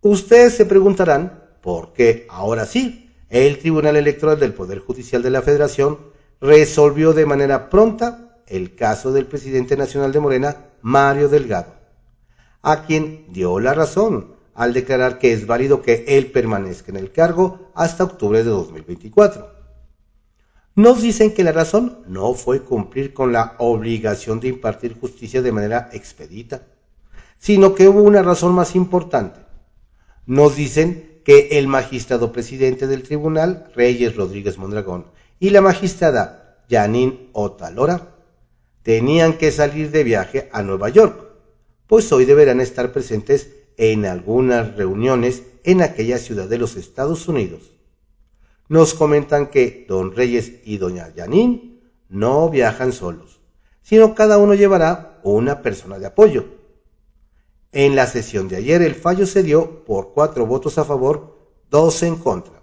Ustedes 0.00 0.54
se 0.54 0.66
preguntarán 0.66 1.42
por 1.60 1.92
qué 1.92 2.26
ahora 2.30 2.64
sí 2.64 3.10
el 3.28 3.58
Tribunal 3.58 3.96
Electoral 3.96 4.38
del 4.38 4.54
Poder 4.54 4.78
Judicial 4.78 5.22
de 5.22 5.30
la 5.30 5.42
Federación 5.42 5.98
resolvió 6.40 7.12
de 7.12 7.26
manera 7.26 7.70
pronta 7.70 8.40
el 8.46 8.76
caso 8.76 9.12
del 9.12 9.26
presidente 9.26 9.76
nacional 9.76 10.12
de 10.12 10.20
Morena, 10.20 10.56
Mario 10.82 11.28
Delgado, 11.28 11.74
a 12.66 12.84
quien 12.84 13.26
dio 13.28 13.60
la 13.60 13.74
razón 13.74 14.34
al 14.52 14.72
declarar 14.72 15.20
que 15.20 15.32
es 15.32 15.46
válido 15.46 15.82
que 15.82 16.04
él 16.08 16.32
permanezca 16.32 16.90
en 16.90 16.96
el 16.96 17.12
cargo 17.12 17.70
hasta 17.76 18.02
octubre 18.02 18.42
de 18.42 18.50
2024. 18.50 19.48
Nos 20.74 21.00
dicen 21.00 21.32
que 21.32 21.44
la 21.44 21.52
razón 21.52 22.00
no 22.08 22.34
fue 22.34 22.62
cumplir 22.62 23.14
con 23.14 23.32
la 23.32 23.54
obligación 23.58 24.40
de 24.40 24.48
impartir 24.48 24.98
justicia 24.98 25.42
de 25.42 25.52
manera 25.52 25.90
expedita, 25.92 26.62
sino 27.38 27.72
que 27.76 27.86
hubo 27.86 28.02
una 28.02 28.22
razón 28.22 28.52
más 28.52 28.74
importante. 28.74 29.38
Nos 30.26 30.56
dicen 30.56 31.20
que 31.24 31.50
el 31.52 31.68
magistrado 31.68 32.32
presidente 32.32 32.88
del 32.88 33.04
tribunal, 33.04 33.70
Reyes 33.76 34.16
Rodríguez 34.16 34.58
Mondragón, 34.58 35.06
y 35.38 35.50
la 35.50 35.60
magistrada 35.60 36.64
Janine 36.68 37.28
Otalora 37.32 38.08
tenían 38.82 39.34
que 39.34 39.52
salir 39.52 39.92
de 39.92 40.02
viaje 40.02 40.48
a 40.52 40.62
Nueva 40.62 40.88
York, 40.88 41.25
pues 41.86 42.10
hoy 42.12 42.24
deberán 42.24 42.60
estar 42.60 42.92
presentes 42.92 43.50
en 43.76 44.06
algunas 44.06 44.76
reuniones 44.76 45.42
en 45.64 45.82
aquella 45.82 46.18
ciudad 46.18 46.48
de 46.48 46.58
los 46.58 46.76
Estados 46.76 47.28
Unidos 47.28 47.76
nos 48.68 48.94
comentan 48.94 49.48
que 49.48 49.86
don 49.88 50.14
Reyes 50.14 50.60
y 50.64 50.78
doña 50.78 51.14
Yanín 51.14 51.80
no 52.08 52.48
viajan 52.50 52.92
solos, 52.92 53.40
sino 53.82 54.14
cada 54.14 54.38
uno 54.38 54.54
llevará 54.54 55.20
una 55.22 55.62
persona 55.62 55.98
de 55.98 56.06
apoyo. 56.06 56.46
En 57.72 57.94
la 57.94 58.06
sesión 58.06 58.48
de 58.48 58.56
ayer 58.56 58.82
el 58.82 58.94
fallo 58.94 59.26
se 59.26 59.42
dio 59.42 59.84
por 59.84 60.12
cuatro 60.12 60.46
votos 60.46 60.78
a 60.78 60.84
favor, 60.84 61.38
dos 61.70 62.02
en 62.02 62.16
contra. 62.16 62.62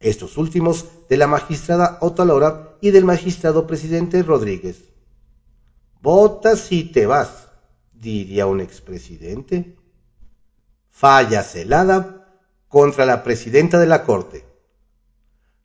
Estos 0.00 0.36
últimos 0.36 0.86
de 1.08 1.16
la 1.16 1.26
magistrada 1.26 1.98
Otalora 2.00 2.76
y 2.80 2.90
del 2.90 3.04
magistrado 3.04 3.66
presidente 3.66 4.22
Rodríguez. 4.22 4.84
Votas 6.00 6.60
si 6.60 6.84
te 6.84 7.06
vas, 7.06 7.48
diría 8.04 8.46
un 8.46 8.60
expresidente. 8.60 9.76
Falla 10.90 11.42
celada 11.42 12.38
contra 12.68 13.06
la 13.06 13.24
presidenta 13.24 13.80
de 13.80 13.86
la 13.86 14.04
Corte. 14.04 14.44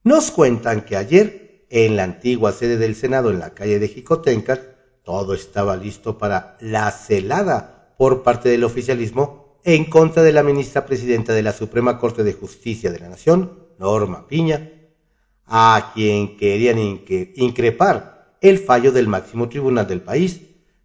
Nos 0.03 0.31
cuentan 0.31 0.81
que 0.81 0.95
ayer, 0.95 1.65
en 1.69 1.97
la 1.97 2.03
antigua 2.03 2.51
sede 2.51 2.77
del 2.77 2.95
Senado 2.95 3.29
en 3.29 3.39
la 3.39 3.53
calle 3.53 3.77
de 3.77 3.89
Jicotenca, 3.89 4.59
todo 5.03 5.33
estaba 5.33 5.75
listo 5.75 6.17
para 6.17 6.57
la 6.61 6.89
celada 6.91 7.93
por 7.97 8.23
parte 8.23 8.49
del 8.49 8.63
oficialismo 8.63 9.59
en 9.63 9.85
contra 9.85 10.23
de 10.23 10.31
la 10.31 10.41
ministra 10.41 10.85
presidenta 10.85 11.33
de 11.33 11.43
la 11.43 11.51
Suprema 11.51 11.99
Corte 11.99 12.23
de 12.23 12.33
Justicia 12.33 12.91
de 12.91 12.99
la 12.99 13.09
Nación, 13.09 13.67
Norma 13.77 14.27
Piña, 14.27 14.71
a 15.45 15.91
quien 15.93 16.37
querían 16.37 16.79
increpar 17.35 18.35
el 18.41 18.59
fallo 18.59 18.91
del 18.91 19.07
máximo 19.07 19.49
tribunal 19.49 19.87
del 19.87 20.01
país, 20.01 20.41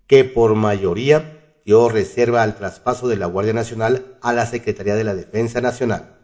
que 0.06 0.24
por 0.24 0.54
mayoría 0.54 1.33
dio 1.64 1.88
reserva 1.88 2.42
al 2.42 2.56
traspaso 2.56 3.08
de 3.08 3.16
la 3.16 3.26
Guardia 3.26 3.52
Nacional 3.52 4.16
a 4.20 4.32
la 4.32 4.46
Secretaría 4.46 4.94
de 4.94 5.04
la 5.04 5.14
Defensa 5.14 5.60
Nacional. 5.60 6.18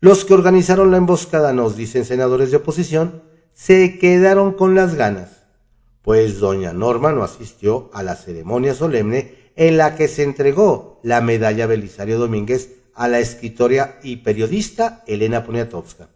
Los 0.00 0.24
que 0.24 0.34
organizaron 0.34 0.90
la 0.90 0.96
emboscada, 0.96 1.52
nos 1.52 1.76
dicen 1.76 2.04
senadores 2.04 2.50
de 2.50 2.58
oposición, 2.58 3.22
se 3.52 3.98
quedaron 3.98 4.54
con 4.54 4.74
las 4.74 4.94
ganas, 4.94 5.42
pues 6.02 6.38
doña 6.38 6.72
Norma 6.72 7.12
no 7.12 7.22
asistió 7.22 7.90
a 7.92 8.02
la 8.02 8.16
ceremonia 8.16 8.74
solemne 8.74 9.34
en 9.56 9.76
la 9.76 9.96
que 9.96 10.08
se 10.08 10.22
entregó 10.22 11.00
la 11.02 11.20
medalla 11.20 11.66
Belisario 11.66 12.18
Domínguez 12.18 12.76
a 12.94 13.08
la 13.08 13.18
escritora 13.18 13.98
y 14.02 14.16
periodista 14.16 15.04
Elena 15.06 15.44
Poniatowska. 15.44 16.08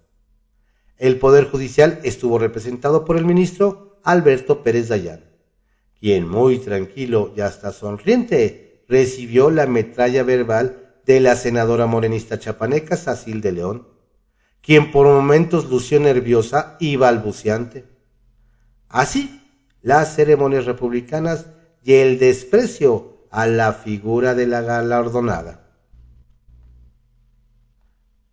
El 0.97 1.19
Poder 1.19 1.51
Judicial 1.51 2.01
estuvo 2.05 2.39
representado 2.39 3.05
por 3.05 3.17
el 3.17 3.25
ministro 3.25 4.01
Alberto 4.05 4.63
Pérez 4.63 4.89
Dayán, 4.89 5.25
quien 6.05 6.29
muy 6.29 6.59
tranquilo 6.59 7.33
y 7.35 7.41
hasta 7.41 7.73
sonriente 7.73 8.85
recibió 8.91 9.49
la 9.49 9.65
metralla 9.67 10.23
verbal 10.23 11.01
de 11.07 11.19
la 11.19 11.35
senadora 11.35 11.87
morenista 11.87 12.39
chapaneca 12.39 12.95
Sacil 12.99 13.41
de 13.41 13.53
León, 13.53 13.89
quien 14.61 14.93
por 14.93 15.07
momentos 15.07 15.71
lució 15.71 15.99
nerviosa 16.01 16.77
y 16.79 16.97
balbuceante. 16.97 17.87
Así, 18.91 19.41
las 19.81 20.15
ceremonias 20.15 20.67
republicanas 20.67 21.47
y 21.83 21.95
el 21.95 22.19
desprecio 22.19 23.27
a 23.31 23.47
la 23.47 23.73
figura 23.73 24.35
de 24.35 24.47
la 24.47 24.61
galardonada. 24.61 25.71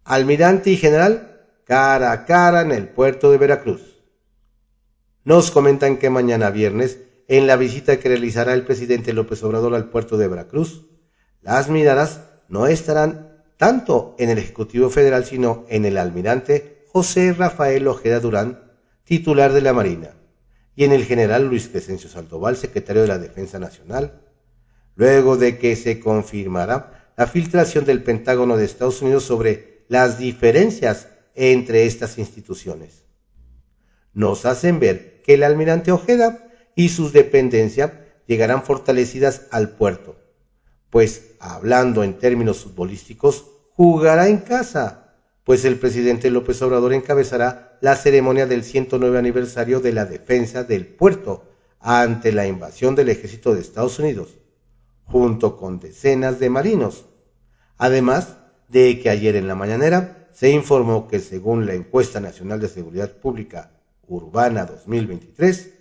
Almirante 0.03 0.71
y 0.71 0.75
general, 0.75 1.47
cara 1.63 2.11
a 2.11 2.25
cara 2.25 2.63
en 2.63 2.73
el 2.73 2.89
puerto 2.89 3.31
de 3.31 3.37
Veracruz. 3.37 4.03
Nos 5.23 5.51
comentan 5.51 5.95
que 5.95 6.09
mañana 6.09 6.49
viernes, 6.49 6.99
en 7.31 7.47
la 7.47 7.55
visita 7.55 7.97
que 7.97 8.09
realizará 8.09 8.53
el 8.53 8.65
presidente 8.65 9.13
López 9.13 9.41
Obrador 9.41 9.73
al 9.73 9.89
puerto 9.89 10.17
de 10.17 10.27
Veracruz, 10.27 10.87
las 11.41 11.69
miradas 11.69 12.23
no 12.49 12.67
estarán 12.67 13.41
tanto 13.55 14.17
en 14.19 14.29
el 14.29 14.37
Ejecutivo 14.37 14.89
Federal, 14.89 15.23
sino 15.23 15.65
en 15.69 15.85
el 15.85 15.97
almirante 15.97 16.83
José 16.89 17.31
Rafael 17.31 17.87
Ojeda 17.87 18.19
Durán, 18.19 18.59
titular 19.05 19.53
de 19.53 19.61
la 19.61 19.71
Marina, 19.71 20.09
y 20.75 20.83
en 20.83 20.91
el 20.91 21.05
general 21.05 21.47
Luis 21.47 21.69
Crescencio 21.69 22.09
Saltoval, 22.09 22.57
secretario 22.57 23.03
de 23.03 23.07
la 23.07 23.17
Defensa 23.17 23.59
Nacional, 23.59 24.23
luego 24.95 25.37
de 25.37 25.57
que 25.57 25.77
se 25.77 26.01
confirmará 26.01 27.13
la 27.15 27.27
filtración 27.27 27.85
del 27.85 28.03
Pentágono 28.03 28.57
de 28.57 28.65
Estados 28.65 29.01
Unidos 29.01 29.23
sobre 29.23 29.85
las 29.87 30.19
diferencias 30.19 31.07
entre 31.35 31.85
estas 31.85 32.17
instituciones. 32.17 33.05
Nos 34.13 34.45
hacen 34.45 34.81
ver 34.81 35.21
que 35.21 35.35
el 35.35 35.43
almirante 35.43 35.93
Ojeda 35.93 36.50
y 36.81 36.89
sus 36.89 37.13
dependencias 37.13 37.91
llegarán 38.25 38.63
fortalecidas 38.63 39.43
al 39.51 39.69
puerto, 39.69 40.15
pues 40.89 41.35
hablando 41.39 42.03
en 42.03 42.17
términos 42.17 42.63
futbolísticos, 42.63 43.45
jugará 43.75 44.27
en 44.29 44.39
casa, 44.39 45.13
pues 45.43 45.63
el 45.63 45.77
presidente 45.77 46.31
López 46.31 46.59
Obrador 46.63 46.93
encabezará 46.93 47.77
la 47.81 47.95
ceremonia 47.95 48.47
del 48.47 48.63
109 48.63 49.19
aniversario 49.19 49.79
de 49.79 49.93
la 49.93 50.05
defensa 50.05 50.63
del 50.63 50.87
puerto 50.87 51.51
ante 51.79 52.31
la 52.31 52.47
invasión 52.47 52.95
del 52.95 53.09
ejército 53.09 53.53
de 53.53 53.61
Estados 53.61 53.99
Unidos, 53.99 54.39
junto 55.05 55.57
con 55.57 55.79
decenas 55.79 56.39
de 56.39 56.49
marinos. 56.49 57.05
Además 57.77 58.37
de 58.69 58.99
que 58.99 59.11
ayer 59.11 59.35
en 59.35 59.47
la 59.47 59.53
mañanera 59.53 60.29
se 60.33 60.49
informó 60.49 61.07
que 61.07 61.19
según 61.19 61.67
la 61.67 61.75
encuesta 61.75 62.19
nacional 62.19 62.59
de 62.59 62.69
seguridad 62.69 63.11
pública 63.11 63.69
urbana 64.07 64.65
2023, 64.65 65.80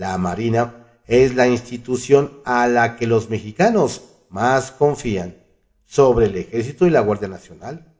la 0.00 0.16
Marina 0.16 0.86
es 1.06 1.34
la 1.34 1.46
institución 1.46 2.40
a 2.46 2.66
la 2.66 2.96
que 2.96 3.06
los 3.06 3.28
mexicanos 3.28 4.00
más 4.30 4.70
confían 4.70 5.36
sobre 5.84 6.26
el 6.26 6.36
ejército 6.36 6.86
y 6.86 6.90
la 6.90 7.00
Guardia 7.00 7.28
Nacional. 7.28 7.92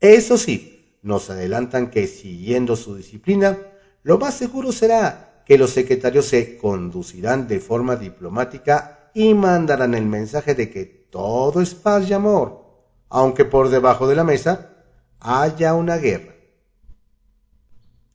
Eso 0.00 0.38
sí, 0.38 0.96
nos 1.02 1.28
adelantan 1.28 1.90
que 1.90 2.06
siguiendo 2.06 2.74
su 2.74 2.96
disciplina, 2.96 3.58
lo 4.02 4.16
más 4.16 4.32
seguro 4.32 4.72
será 4.72 5.42
que 5.44 5.58
los 5.58 5.72
secretarios 5.72 6.24
se 6.24 6.56
conducirán 6.56 7.46
de 7.46 7.60
forma 7.60 7.96
diplomática 7.96 9.10
y 9.12 9.34
mandarán 9.34 9.92
el 9.94 10.06
mensaje 10.06 10.54
de 10.54 10.70
que 10.70 10.86
todo 10.86 11.60
es 11.60 11.74
paz 11.74 12.08
y 12.08 12.14
amor, 12.14 12.64
aunque 13.10 13.44
por 13.44 13.68
debajo 13.68 14.08
de 14.08 14.14
la 14.14 14.24
mesa 14.24 14.70
haya 15.18 15.74
una 15.74 15.96
guerra. 15.98 16.32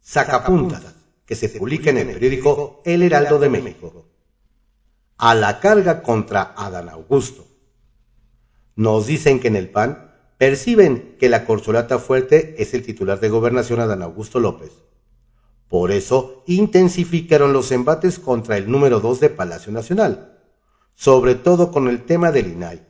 Sacapuntas, 0.01 0.94
que 1.25 1.35
se 1.35 1.49
publica 1.49 1.89
en 1.89 1.97
el 1.97 2.07
periódico 2.07 2.81
El 2.85 3.01
Heraldo 3.01 3.39
de 3.39 3.49
México 3.49 4.05
a 5.17 5.33
la 5.33 5.59
carga 5.59 6.01
contra 6.01 6.53
Adán 6.57 6.89
Augusto. 6.89 7.47
Nos 8.75 9.07
dicen 9.07 9.39
que 9.39 9.47
en 9.47 9.55
el 9.55 9.69
PAN 9.69 10.13
perciben 10.37 11.15
que 11.17 11.29
la 11.29 11.45
corcholata 11.45 11.99
fuerte 11.99 12.61
es 12.61 12.73
el 12.73 12.83
titular 12.83 13.19
de 13.19 13.29
gobernación 13.29 13.79
Adán 13.79 14.01
Augusto 14.01 14.39
López. 14.39 14.71
Por 15.69 15.91
eso 15.91 16.43
intensificaron 16.47 17.53
los 17.53 17.71
embates 17.71 18.19
contra 18.19 18.57
el 18.57 18.69
número 18.69 18.99
2 18.99 19.19
de 19.21 19.29
Palacio 19.29 19.71
Nacional, 19.71 20.37
sobre 20.93 21.35
todo 21.35 21.71
con 21.71 21.87
el 21.87 22.03
tema 22.03 22.31
del 22.31 22.47
INAI, 22.47 22.85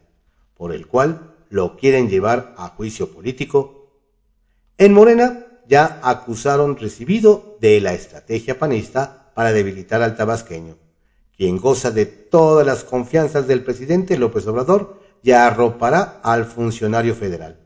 por 0.56 0.74
el 0.74 0.88
cual 0.88 1.36
lo 1.50 1.78
quieren 1.78 2.10
llevar 2.10 2.54
a 2.58 2.70
juicio 2.70 3.12
político. 3.12 3.92
En 4.78 4.94
Morena 4.94 5.45
ya 5.68 6.00
acusaron 6.04 6.78
recibido 6.78 7.58
de 7.62 7.82
la 7.82 7.94
estrategia 7.94 8.60
panista 8.60 9.32
para 9.34 9.52
debilitar 9.52 10.02
al 10.02 10.16
tabasqueño 10.16 10.78
quien 11.38 11.58
goza 11.58 11.92
de 11.92 12.06
todas 12.06 12.66
las 12.66 12.84
confianzas 12.84 13.48
del 13.48 13.64
presidente 13.64 14.18
López 14.18 14.48
Obrador, 14.48 15.04
y 15.22 15.32
arropará 15.32 16.22
al 16.24 16.46
funcionario 16.46 17.16
federal. 17.16 17.60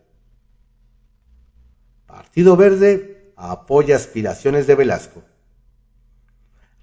Partido 2.06 2.56
Verde 2.56 3.34
apoya 3.36 3.98
aspiraciones 3.98 4.66
de 4.66 4.76
Velasco. 4.76 5.24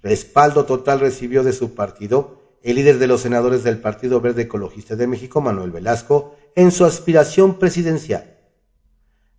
Respaldo 0.03 0.65
total 0.65 0.99
recibió 0.99 1.43
de 1.43 1.53
su 1.53 1.73
partido 1.73 2.57
el 2.61 2.75
líder 2.75 2.99
de 2.99 3.07
los 3.07 3.21
senadores 3.21 3.63
del 3.63 3.79
Partido 3.79 4.21
Verde 4.21 4.43
Ecologista 4.43 4.95
de 4.95 5.07
México, 5.07 5.41
Manuel 5.41 5.71
Velasco, 5.71 6.35
en 6.55 6.71
su 6.71 6.85
aspiración 6.85 7.57
presidencial. 7.57 8.37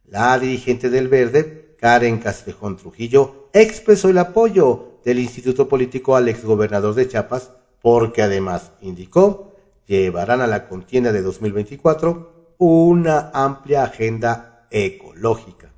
La 0.05 0.37
dirigente 0.41 0.91
del 0.91 1.07
Verde, 1.07 1.58
Karen 1.79 2.19
Castrejón 2.19 2.77
Trujillo, 2.77 3.49
expresó 3.53 4.11
el 4.11 4.19
apoyo 4.19 4.99
del 5.05 5.21
Instituto 5.21 5.69
Político 5.69 6.17
al 6.17 6.29
exgobernador 6.29 6.95
de 6.95 7.09
Chiapas, 7.09 7.53
porque 7.81 8.23
además 8.23 8.73
indicó 8.81 9.55
llevarán 9.87 10.41
a 10.43 10.47
la 10.47 10.69
contienda 10.69 11.13
de 11.13 11.23
2024 11.23 12.55
una 12.59 13.31
amplia 13.33 13.85
agenda 13.85 14.67
ecológica. 14.71 15.73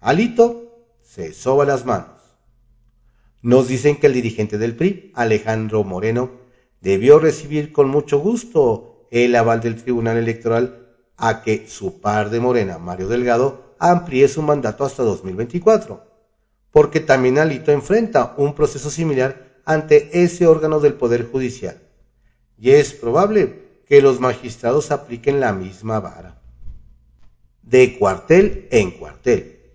Alito 0.00 0.86
se 1.02 1.32
soba 1.32 1.64
las 1.64 1.86
manos. 1.86 2.20
Nos 3.42 3.68
dicen 3.68 3.96
que 3.96 4.06
el 4.06 4.12
dirigente 4.12 4.58
del 4.58 4.76
PRI, 4.76 5.12
Alejandro 5.14 5.82
Moreno, 5.82 6.30
debió 6.80 7.18
recibir 7.18 7.72
con 7.72 7.88
mucho 7.88 8.18
gusto 8.18 9.06
el 9.10 9.34
aval 9.34 9.60
del 9.60 9.82
Tribunal 9.82 10.18
Electoral 10.18 10.88
a 11.16 11.42
que 11.42 11.66
su 11.68 12.00
par 12.00 12.30
de 12.30 12.40
Morena, 12.40 12.78
Mario 12.78 13.08
Delgado, 13.08 13.69
amplíe 13.80 14.28
su 14.28 14.42
mandato 14.42 14.84
hasta 14.84 15.02
2024, 15.02 16.06
porque 16.70 17.00
también 17.00 17.38
Alito 17.38 17.72
enfrenta 17.72 18.34
un 18.36 18.54
proceso 18.54 18.90
similar 18.90 19.60
ante 19.64 20.22
ese 20.22 20.46
órgano 20.46 20.78
del 20.78 20.94
Poder 20.94 21.28
Judicial, 21.28 21.80
y 22.56 22.70
es 22.70 22.92
probable 22.92 23.70
que 23.86 24.02
los 24.02 24.20
magistrados 24.20 24.92
apliquen 24.92 25.40
la 25.40 25.52
misma 25.52 25.98
vara. 25.98 26.40
De 27.62 27.98
cuartel 27.98 28.68
en 28.70 28.92
cuartel. 28.92 29.72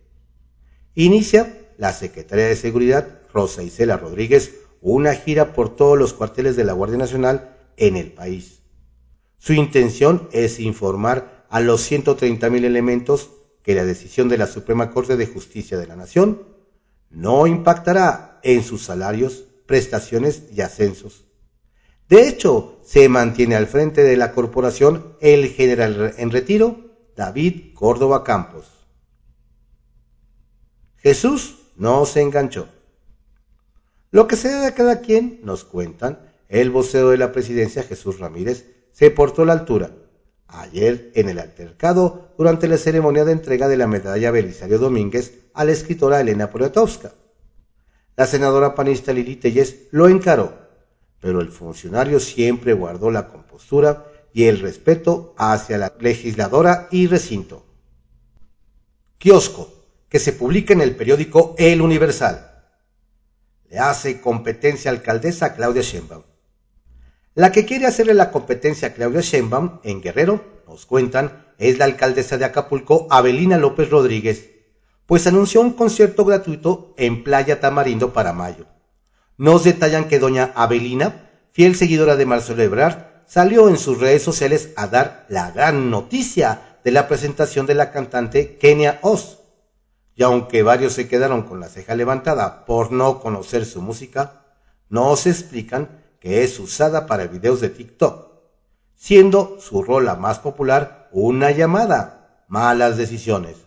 Inicia 0.94 1.68
la 1.78 1.92
Secretaría 1.92 2.46
de 2.46 2.56
Seguridad 2.56 3.22
Rosa 3.34 3.64
Isela 3.64 3.98
Rodríguez 3.98 4.54
una 4.82 5.16
gira 5.16 5.54
por 5.54 5.76
todos 5.76 5.98
los 5.98 6.14
cuarteles 6.14 6.56
de 6.56 6.64
la 6.64 6.74
Guardia 6.74 7.00
Nacional 7.00 7.58
en 7.76 7.98
el 7.98 8.12
país. 8.12 8.62
Su 9.40 9.54
intención 9.54 10.30
es 10.32 10.60
informar 10.60 11.46
a 11.50 11.60
los 11.60 11.82
130 11.82 12.50
mil 12.52 12.66
elementos 12.66 13.32
que 13.66 13.74
la 13.74 13.84
decisión 13.84 14.30
de 14.30 14.38
la 14.38 14.46
Suprema 14.46 14.92
Corte 14.92 15.18
de 15.18 15.26
Justicia 15.26 15.80
de 15.80 15.88
la 15.88 15.96
Nación 15.96 16.44
no 17.10 17.48
impactará 17.48 18.40
en 18.44 18.62
sus 18.62 18.84
salarios, 18.84 19.46
prestaciones 19.66 20.44
y 20.54 20.62
ascensos. 20.62 21.26
De 22.08 22.28
hecho, 22.28 22.80
se 22.84 23.10
mantiene 23.10 23.56
al 23.56 23.66
frente 23.66 24.04
de 24.04 24.18
la 24.18 24.34
corporación 24.34 25.18
el 25.20 25.48
general 25.48 26.14
en 26.18 26.30
retiro, 26.30 26.96
David 27.16 27.74
Córdoba 27.74 28.24
Campos. 28.24 28.68
Jesús 30.98 31.58
no 31.76 32.06
se 32.06 32.22
enganchó. 32.22 32.70
Lo 34.12 34.28
que 34.28 34.36
sea 34.36 34.62
de 34.62 34.76
cada 34.76 35.02
quien, 35.02 35.40
nos 35.42 35.64
cuentan, 35.64 36.20
el 36.50 36.70
vocero 36.70 37.10
de 37.10 37.18
la 37.18 37.32
presidencia, 37.32 37.82
Jesús 37.82 38.20
Ramírez, 38.20 38.68
se 38.92 39.10
portó 39.10 39.42
a 39.42 39.46
la 39.46 39.54
altura. 39.54 39.90
Ayer, 40.48 41.12
en 41.16 41.30
el 41.30 41.40
altercado, 41.40 42.34
durante 42.38 42.68
la 42.68 42.78
ceremonia 42.78 43.26
de 43.26 43.32
entrega 43.32 43.68
de 43.68 43.78
la 43.78 43.88
medalla 43.88 44.32
Belisario 44.32 44.80
Domínguez 44.80 45.46
a 45.54 45.66
la 45.66 45.72
escritora 45.72 46.22
Elena 46.22 46.50
Poniatowska. 46.50 47.14
La 48.16 48.28
senadora 48.28 48.76
panista 48.76 49.12
Lili 49.12 49.36
Telles 49.36 49.88
lo 49.92 50.08
encaró, 50.08 50.54
pero 51.20 51.42
el 51.42 51.50
funcionario 51.50 52.20
siempre 52.20 52.74
guardó 52.74 53.12
la 53.12 53.28
compostura 53.28 54.06
y 54.34 54.46
el 54.46 54.60
respeto 54.60 55.34
hacia 55.38 55.78
la 55.78 55.94
legisladora 56.00 56.88
y 56.92 57.08
recinto. 57.08 57.66
Kiosco, 59.18 59.72
que 60.10 60.20
se 60.20 60.34
publica 60.34 60.74
en 60.74 60.82
el 60.82 60.96
periódico 60.96 61.56
El 61.58 61.82
Universal 61.82 62.52
le 63.70 63.80
hace 63.80 64.22
competencia 64.22 64.92
alcaldesa 64.92 65.54
Claudia 65.56 65.82
Sheinbaum. 65.82 66.24
La 67.36 67.52
que 67.52 67.66
quiere 67.66 67.86
hacerle 67.86 68.14
la 68.14 68.32
competencia 68.32 68.88
a 68.88 68.94
Claudia 68.94 69.20
Sheinbaum 69.20 69.80
en 69.84 70.02
Guerrero, 70.02 70.64
nos 70.70 70.86
cuentan, 70.86 71.46
es 71.58 71.78
la 71.78 71.84
alcaldesa 71.84 72.38
de 72.38 72.46
Acapulco, 72.46 73.08
Abelina 73.10 73.58
López 73.58 73.90
Rodríguez, 73.90 74.52
pues 75.06 75.28
anunció 75.28 75.60
un 75.60 75.74
concierto 75.74 76.24
gratuito 76.24 76.94
en 76.96 77.26
Playa 77.26 77.60
Tamarindo 77.60 78.14
para 78.14 78.32
mayo. 78.32 78.68
Nos 79.36 79.66
detallan 79.66 80.08
que 80.08 80.18
doña 80.18 80.54
Abelina, 80.56 81.30
fiel 81.52 81.76
seguidora 81.76 82.16
de 82.16 82.26
Marcelo 82.26 82.64
Ebrard, 82.64 83.26
salió 83.28 83.68
en 83.68 83.78
sus 83.78 84.00
redes 84.00 84.24
sociales 84.24 84.70
a 84.78 84.88
dar 84.88 85.26
la 85.28 85.52
gran 85.52 85.92
noticia 85.92 86.78
de 86.86 86.92
la 86.92 87.10
presentación 87.10 87.66
de 87.66 87.76
la 87.76 87.92
cantante 87.92 88.58
Kenia 88.58 89.00
Oz, 89.02 89.40
y 90.16 90.24
aunque 90.24 90.64
varios 90.64 90.94
se 90.94 91.10
quedaron 91.10 91.44
con 91.44 91.60
la 91.60 91.68
ceja 91.68 91.96
levantada 91.96 92.66
por 92.66 92.94
no 92.94 93.20
conocer 93.20 93.66
su 93.66 93.82
música, 93.82 94.46
no 94.88 95.18
se 95.18 95.32
explican 95.32 96.05
que 96.26 96.44
es 96.44 96.60
usada 96.60 97.06
para 97.06 97.28
videos 97.28 97.62
de 97.62 97.70
TikTok, 97.70 98.32
siendo 98.96 99.60
su 99.60 99.84
rola 99.84 100.16
más 100.16 100.40
popular 100.40 101.08
una 101.12 101.52
llamada, 101.52 102.44
malas 102.48 102.98
decisiones, 102.98 103.58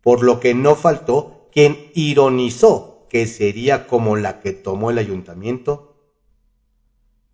por 0.00 0.22
lo 0.22 0.40
que 0.40 0.54
no 0.54 0.74
faltó 0.74 1.50
quien 1.52 1.90
ironizó 1.92 3.06
que 3.10 3.26
sería 3.26 3.86
como 3.86 4.16
la 4.16 4.40
que 4.40 4.52
tomó 4.52 4.90
el 4.90 4.96
ayuntamiento. 4.96 5.98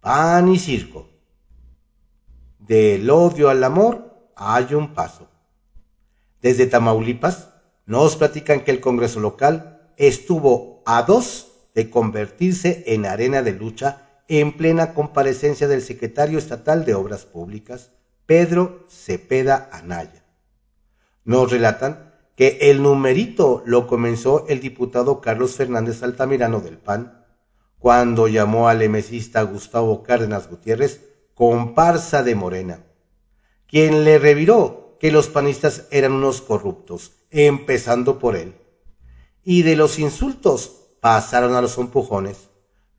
Pan 0.01 0.49
y 0.49 0.59
circo. 0.59 1.07
Del 2.59 3.09
odio 3.11 3.51
al 3.51 3.63
amor 3.63 4.33
hay 4.35 4.75
un 4.75 4.93
paso. 4.93 5.29
Desde 6.43 6.67
Tamaulipas, 6.67 7.51
nos 7.87 8.17
platican 8.17 8.65
que 8.65 8.73
el 8.73 8.81
Congreso 8.81 9.21
local 9.21 9.93
estuvo 9.97 10.83
a 10.85 11.05
dos 11.05 11.47
de 11.77 11.91
convertirse 11.91 12.83
en 12.89 13.07
arena 13.07 13.43
de 13.43 13.53
lucha 13.53 14.07
en 14.29 14.57
plena 14.57 14.95
comparecencia 14.95 15.67
del 15.67 15.83
secretario 15.83 16.39
estatal 16.39 16.85
de 16.85 16.95
Obras 16.95 17.25
Públicas, 17.25 17.93
Pedro 18.27 18.87
Cepeda 18.89 19.71
Anaya. 19.73 20.25
Nos 21.25 21.51
relatan 21.51 22.15
que 22.37 22.59
el 22.61 22.83
numerito 22.83 23.63
lo 23.67 23.87
comenzó 23.87 24.47
el 24.49 24.61
diputado 24.61 25.21
Carlos 25.21 25.57
Fernández 25.57 26.03
Altamirano 26.03 26.61
del 26.61 26.79
PAN, 26.79 27.25
cuando 27.79 28.29
llamó 28.29 28.69
al 28.69 28.83
emesista 28.83 29.43
Gustavo 29.43 30.03
Cárdenas 30.03 30.49
Gutiérrez 30.49 31.05
comparsa 31.35 32.23
de 32.23 32.35
Morena, 32.35 32.85
quien 33.67 34.05
le 34.05 34.19
reviró 34.19 34.97
que 35.01 35.11
los 35.11 35.29
panistas 35.29 35.87
eran 35.91 36.13
unos 36.13 36.41
corruptos 36.41 37.13
empezando 37.31 38.19
por 38.19 38.37
él. 38.37 38.55
Y 39.43 39.63
de 39.63 39.77
los 39.77 39.99
insultos 39.99 40.89
pasaron 41.01 41.55
a 41.55 41.63
los 41.63 41.79
empujones, 41.79 42.48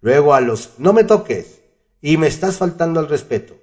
luego 0.01 0.33
a 0.33 0.41
los 0.41 0.71
no 0.77 0.93
me 0.93 1.03
toques 1.03 1.62
y 2.01 2.17
me 2.17 2.27
estás 2.27 2.57
faltando 2.57 2.99
al 2.99 3.09
respeto, 3.09 3.55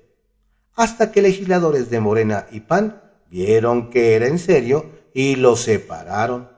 hasta 0.75 1.11
que 1.11 1.23
legisladores 1.23 1.91
de 1.91 2.01
Morena 2.01 2.47
y 2.51 2.61
PAN 2.61 3.03
vieron 3.31 3.91
que 3.91 4.15
era 4.15 4.27
en 4.27 4.39
serio 4.39 4.91
y 5.15 5.37
los 5.37 5.63
separaron. 5.63 6.51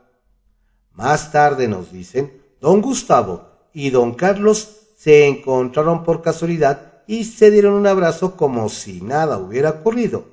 Más 0.92 1.30
tarde 1.30 1.68
nos 1.68 1.92
dicen, 1.92 2.42
don 2.60 2.82
Gustavo 2.82 3.68
y 3.72 3.90
don 3.90 4.14
Carlos 4.14 4.76
se 4.96 5.28
encontraron 5.28 6.02
por 6.02 6.22
casualidad 6.22 7.04
y 7.06 7.24
se 7.24 7.50
dieron 7.50 7.74
un 7.74 7.86
abrazo 7.86 8.36
como 8.36 8.68
si 8.68 9.00
nada 9.00 9.38
hubiera 9.38 9.70
ocurrido. 9.70 10.26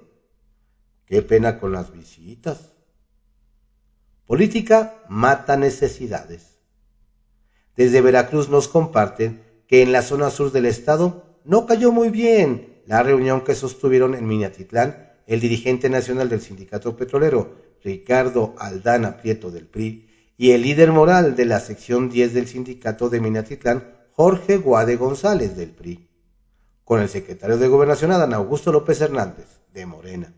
Qué 1.06 1.22
pena 1.22 1.60
con 1.60 1.72
las 1.72 1.92
visitas. 1.94 2.72
Política 4.26 5.04
mata 5.08 5.56
necesidades. 5.56 6.55
Desde 7.76 8.02
Veracruz 8.02 8.50
nos 8.50 8.68
comparten 8.68 9.44
que 9.68 9.82
en 9.82 9.92
la 9.92 10.02
zona 10.02 10.30
sur 10.30 10.52
del 10.52 10.66
estado 10.66 11.24
no 11.44 11.66
cayó 11.66 11.92
muy 11.92 12.10
bien 12.10 12.82
la 12.86 13.04
reunión 13.04 13.42
que 13.42 13.56
sostuvieron 13.56 14.16
en 14.16 14.28
Minatitlán 14.28 15.12
el 15.28 15.40
dirigente 15.40 15.90
nacional 15.90 16.30
del 16.30 16.42
sindicato 16.42 16.96
petrolero, 16.96 17.56
Ricardo 17.84 18.54
Aldana 18.58 19.18
Prieto 19.18 19.52
del 19.52 19.66
PRI, 19.66 20.08
y 20.38 20.52
el 20.52 20.62
líder 20.62 20.92
moral 20.92 21.36
de 21.36 21.46
la 21.46 21.60
sección 21.60 22.10
10 22.10 22.34
del 22.34 22.48
sindicato 22.48 23.10
de 23.10 23.22
Minatitlán, 23.22 23.96
Jorge 24.12 24.58
Guade 24.58 24.98
González 24.98 25.56
del 25.56 25.72
PRI, 25.72 26.08
con 26.84 27.02
el 27.02 27.10
secretario 27.10 27.58
de 27.58 27.68
Gobernación 27.68 28.12
Adán 28.12 28.34
Augusto 28.34 28.72
López 28.72 29.02
Hernández, 29.02 29.48
de 29.74 29.86
Morena. 29.86 30.34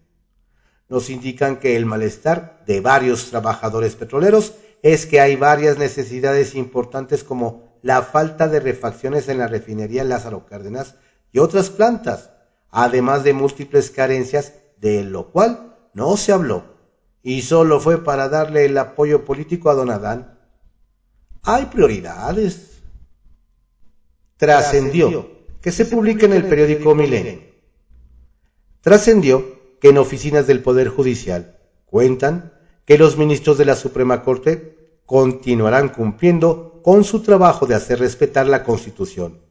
Nos 0.88 1.10
indican 1.10 1.58
que 1.58 1.76
el 1.76 1.86
malestar 1.86 2.64
de 2.66 2.80
varios 2.80 3.30
trabajadores 3.30 3.96
petroleros 3.96 4.54
es 4.82 5.06
que 5.06 5.20
hay 5.20 5.36
varias 5.36 5.78
necesidades 5.78 6.56
importantes 6.56 7.24
como 7.24 7.78
la 7.82 8.02
falta 8.02 8.48
de 8.48 8.60
refacciones 8.60 9.30
en 9.30 9.40
la 9.40 9.48
refinería 9.48 10.04
Lázaro 10.04 10.46
Cárdenas 10.46 10.96
y 11.32 11.40
otras 11.40 11.70
plantas, 11.70 12.32
además 12.70 13.24
de 13.24 13.34
múltiples 13.34 13.92
carencias, 13.92 14.54
de 14.78 15.04
lo 15.04 15.32
cual 15.32 15.76
no 15.94 16.18
se 16.18 16.32
habló 16.32 16.76
y 17.24 17.42
solo 17.42 17.80
fue 17.80 18.04
para 18.04 18.30
darle 18.30 18.66
el 18.66 18.78
apoyo 18.78 19.26
político 19.26 19.70
a 19.70 19.76
don 19.76 19.90
Adán. 19.90 20.40
Hay 21.44 21.66
prioridades. 21.66 22.82
Trascendió 24.38 25.30
que 25.62 25.72
se 25.72 25.86
publica 25.86 26.26
en 26.26 26.34
el 26.34 26.46
periódico 26.46 26.94
Milenio 26.94 27.48
trascendió 28.88 29.44
que 29.82 29.90
en 29.90 29.98
oficinas 29.98 30.48
del 30.48 30.62
Poder 30.62 30.88
Judicial 30.88 31.60
cuentan 31.86 32.54
que 32.88 32.98
los 32.98 33.18
ministros 33.18 33.58
de 33.58 33.66
la 33.66 33.76
Suprema 33.76 34.24
Corte 34.24 35.02
continuarán 35.06 35.90
cumpliendo 35.90 36.80
con 36.82 37.04
su 37.04 37.22
trabajo 37.22 37.68
de 37.68 37.76
hacer 37.76 38.00
respetar 38.00 38.48
la 38.48 38.64
Constitución 38.64 39.42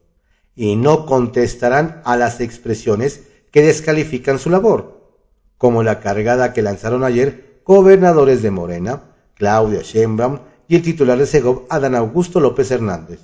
y 0.55 0.75
no 0.75 1.05
contestarán 1.05 2.01
a 2.03 2.17
las 2.17 2.41
expresiones 2.41 3.21
que 3.51 3.61
descalifican 3.61 4.39
su 4.39 4.49
labor, 4.49 5.13
como 5.59 5.83
la 5.83 5.99
cargada 5.99 6.51
que 6.51 6.63
lanzaron 6.63 7.03
ayer 7.03 7.61
gobernadores 7.63 8.41
de 8.41 8.49
Morena, 8.49 9.03
Claudia 9.35 9.83
Sheinbaum 9.83 10.39
y 10.67 10.75
el 10.75 10.81
titular 10.81 11.19
de 11.19 11.27
Segov, 11.27 11.67
Adán 11.69 11.93
Augusto 11.93 12.39
López 12.39 12.71
Hernández, 12.71 13.19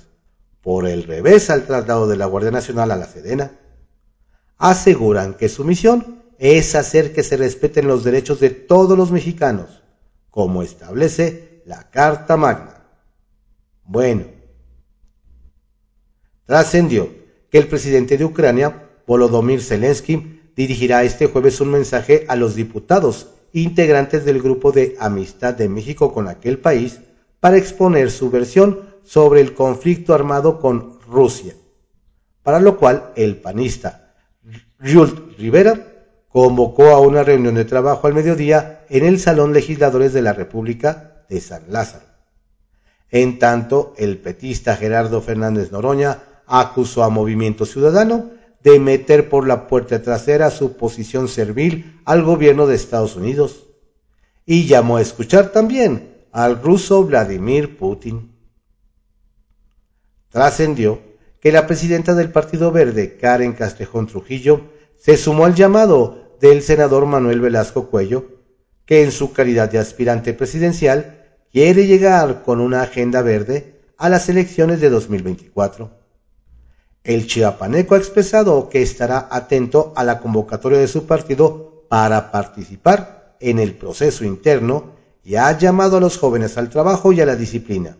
por 0.61 0.87
el 0.87 1.03
revés 1.03 1.49
al 1.49 1.65
traslado 1.65 2.07
de 2.07 2.17
la 2.17 2.27
Guardia 2.27 2.51
Nacional 2.51 2.91
a 2.91 2.97
la 2.97 3.07
Sedena. 3.07 3.53
Aseguran 4.59 5.33
que 5.33 5.49
su 5.49 5.65
misión 5.65 6.21
es 6.37 6.75
hacer 6.75 7.13
que 7.13 7.23
se 7.23 7.35
respeten 7.35 7.87
los 7.87 8.03
derechos 8.03 8.39
de 8.39 8.51
todos 8.51 8.95
los 8.95 9.11
mexicanos, 9.11 9.82
como 10.33 10.63
establece 10.63 11.61
la 11.67 11.91
Carta 11.91 12.37
Magna. 12.37 12.83
Bueno, 13.85 14.23
trascendió 16.45 17.07
que 17.51 17.59
el 17.59 17.67
presidente 17.67 18.17
de 18.17 18.25
Ucrania, 18.25 18.89
Volodymyr 19.05 19.61
Zelensky, 19.61 20.41
dirigirá 20.55 21.03
este 21.03 21.27
jueves 21.27 21.61
un 21.61 21.69
mensaje 21.69 22.25
a 22.27 22.35
los 22.35 22.55
diputados 22.55 23.27
integrantes 23.51 24.25
del 24.25 24.41
Grupo 24.41 24.71
de 24.71 24.95
Amistad 24.99 25.53
de 25.53 25.69
México 25.69 26.11
con 26.11 26.27
aquel 26.27 26.57
país 26.57 26.99
para 27.39 27.57
exponer 27.57 28.09
su 28.09 28.31
versión 28.31 28.89
sobre 29.03 29.39
el 29.39 29.53
conflicto 29.53 30.15
armado 30.15 30.59
con 30.59 30.99
Rusia, 31.01 31.53
para 32.41 32.59
lo 32.59 32.79
cual 32.79 33.11
el 33.15 33.35
panista 33.35 34.15
Jules 34.79 35.13
Rivera 35.37 35.92
convocó 36.33 36.89
a 36.89 36.99
una 36.99 37.21
reunión 37.23 37.53
de 37.53 37.63
trabajo 37.63 38.07
al 38.07 38.15
mediodía 38.15 38.85
en 38.89 39.05
el 39.05 39.19
Salón 39.19 39.53
Legisladores 39.53 40.13
de 40.13 40.23
la 40.23 40.33
República 40.33 41.23
de 41.29 41.39
San 41.39 41.65
Lázaro. 41.69 42.07
En 43.11 43.37
tanto, 43.37 43.93
el 43.97 44.17
petista 44.17 44.75
Gerardo 44.75 45.21
Fernández 45.21 45.71
Noroña 45.71 46.23
acusó 46.47 47.03
a 47.03 47.09
Movimiento 47.09 47.67
Ciudadano 47.67 48.31
de 48.63 48.79
meter 48.79 49.29
por 49.29 49.45
la 49.45 49.67
puerta 49.67 50.01
trasera 50.01 50.49
su 50.49 50.75
posición 50.75 51.27
servil 51.27 52.01
al 52.03 52.23
gobierno 52.23 52.65
de 52.65 52.77
Estados 52.77 53.15
Unidos 53.15 53.67
y 54.43 54.65
llamó 54.65 54.97
a 54.97 55.01
escuchar 55.01 55.51
también 55.51 56.15
al 56.31 56.63
ruso 56.63 57.03
Vladimir 57.03 57.77
Putin. 57.77 58.35
Trascendió 60.29 60.99
que 61.39 61.51
la 61.51 61.67
presidenta 61.67 62.15
del 62.15 62.31
Partido 62.31 62.71
Verde, 62.71 63.17
Karen 63.17 63.53
Castrejón 63.53 64.07
Trujillo, 64.07 64.61
se 64.97 65.17
sumó 65.17 65.45
al 65.45 65.53
llamado 65.53 66.22
del 66.43 66.61
senador 66.61 67.05
Manuel 67.05 67.39
Velasco 67.39 67.87
Cuello, 67.87 68.25
que 68.85 69.01
en 69.01 69.13
su 69.13 69.31
calidad 69.31 69.71
de 69.71 69.79
aspirante 69.79 70.33
presidencial 70.33 71.37
quiere 71.53 71.87
llegar 71.87 72.43
con 72.43 72.59
una 72.59 72.81
agenda 72.81 73.21
verde 73.21 73.79
a 73.97 74.09
las 74.09 74.27
elecciones 74.27 74.81
de 74.81 74.89
2024. 74.89 75.89
El 77.05 77.27
chiapaneco 77.27 77.95
ha 77.95 77.97
expresado 77.97 78.67
que 78.67 78.81
estará 78.81 79.29
atento 79.31 79.93
a 79.95 80.03
la 80.03 80.19
convocatoria 80.19 80.79
de 80.79 80.89
su 80.89 81.05
partido 81.05 81.85
para 81.87 82.29
participar 82.29 83.37
en 83.39 83.57
el 83.57 83.73
proceso 83.75 84.25
interno 84.25 84.95
y 85.23 85.35
ha 85.35 85.57
llamado 85.57 85.95
a 85.95 86.01
los 86.01 86.17
jóvenes 86.17 86.57
al 86.57 86.69
trabajo 86.69 87.13
y 87.13 87.21
a 87.21 87.25
la 87.25 87.37
disciplina. 87.37 87.95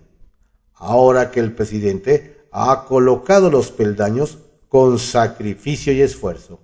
Ahora 0.74 1.32
que 1.32 1.40
el 1.40 1.54
presidente 1.54 2.46
ha 2.52 2.84
colocado 2.84 3.50
los 3.50 3.72
peldaños 3.72 4.40
con 4.68 5.00
sacrificio 5.00 5.94
y 5.94 6.02
esfuerzo. 6.02 6.60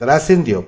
Trascendió 0.00 0.64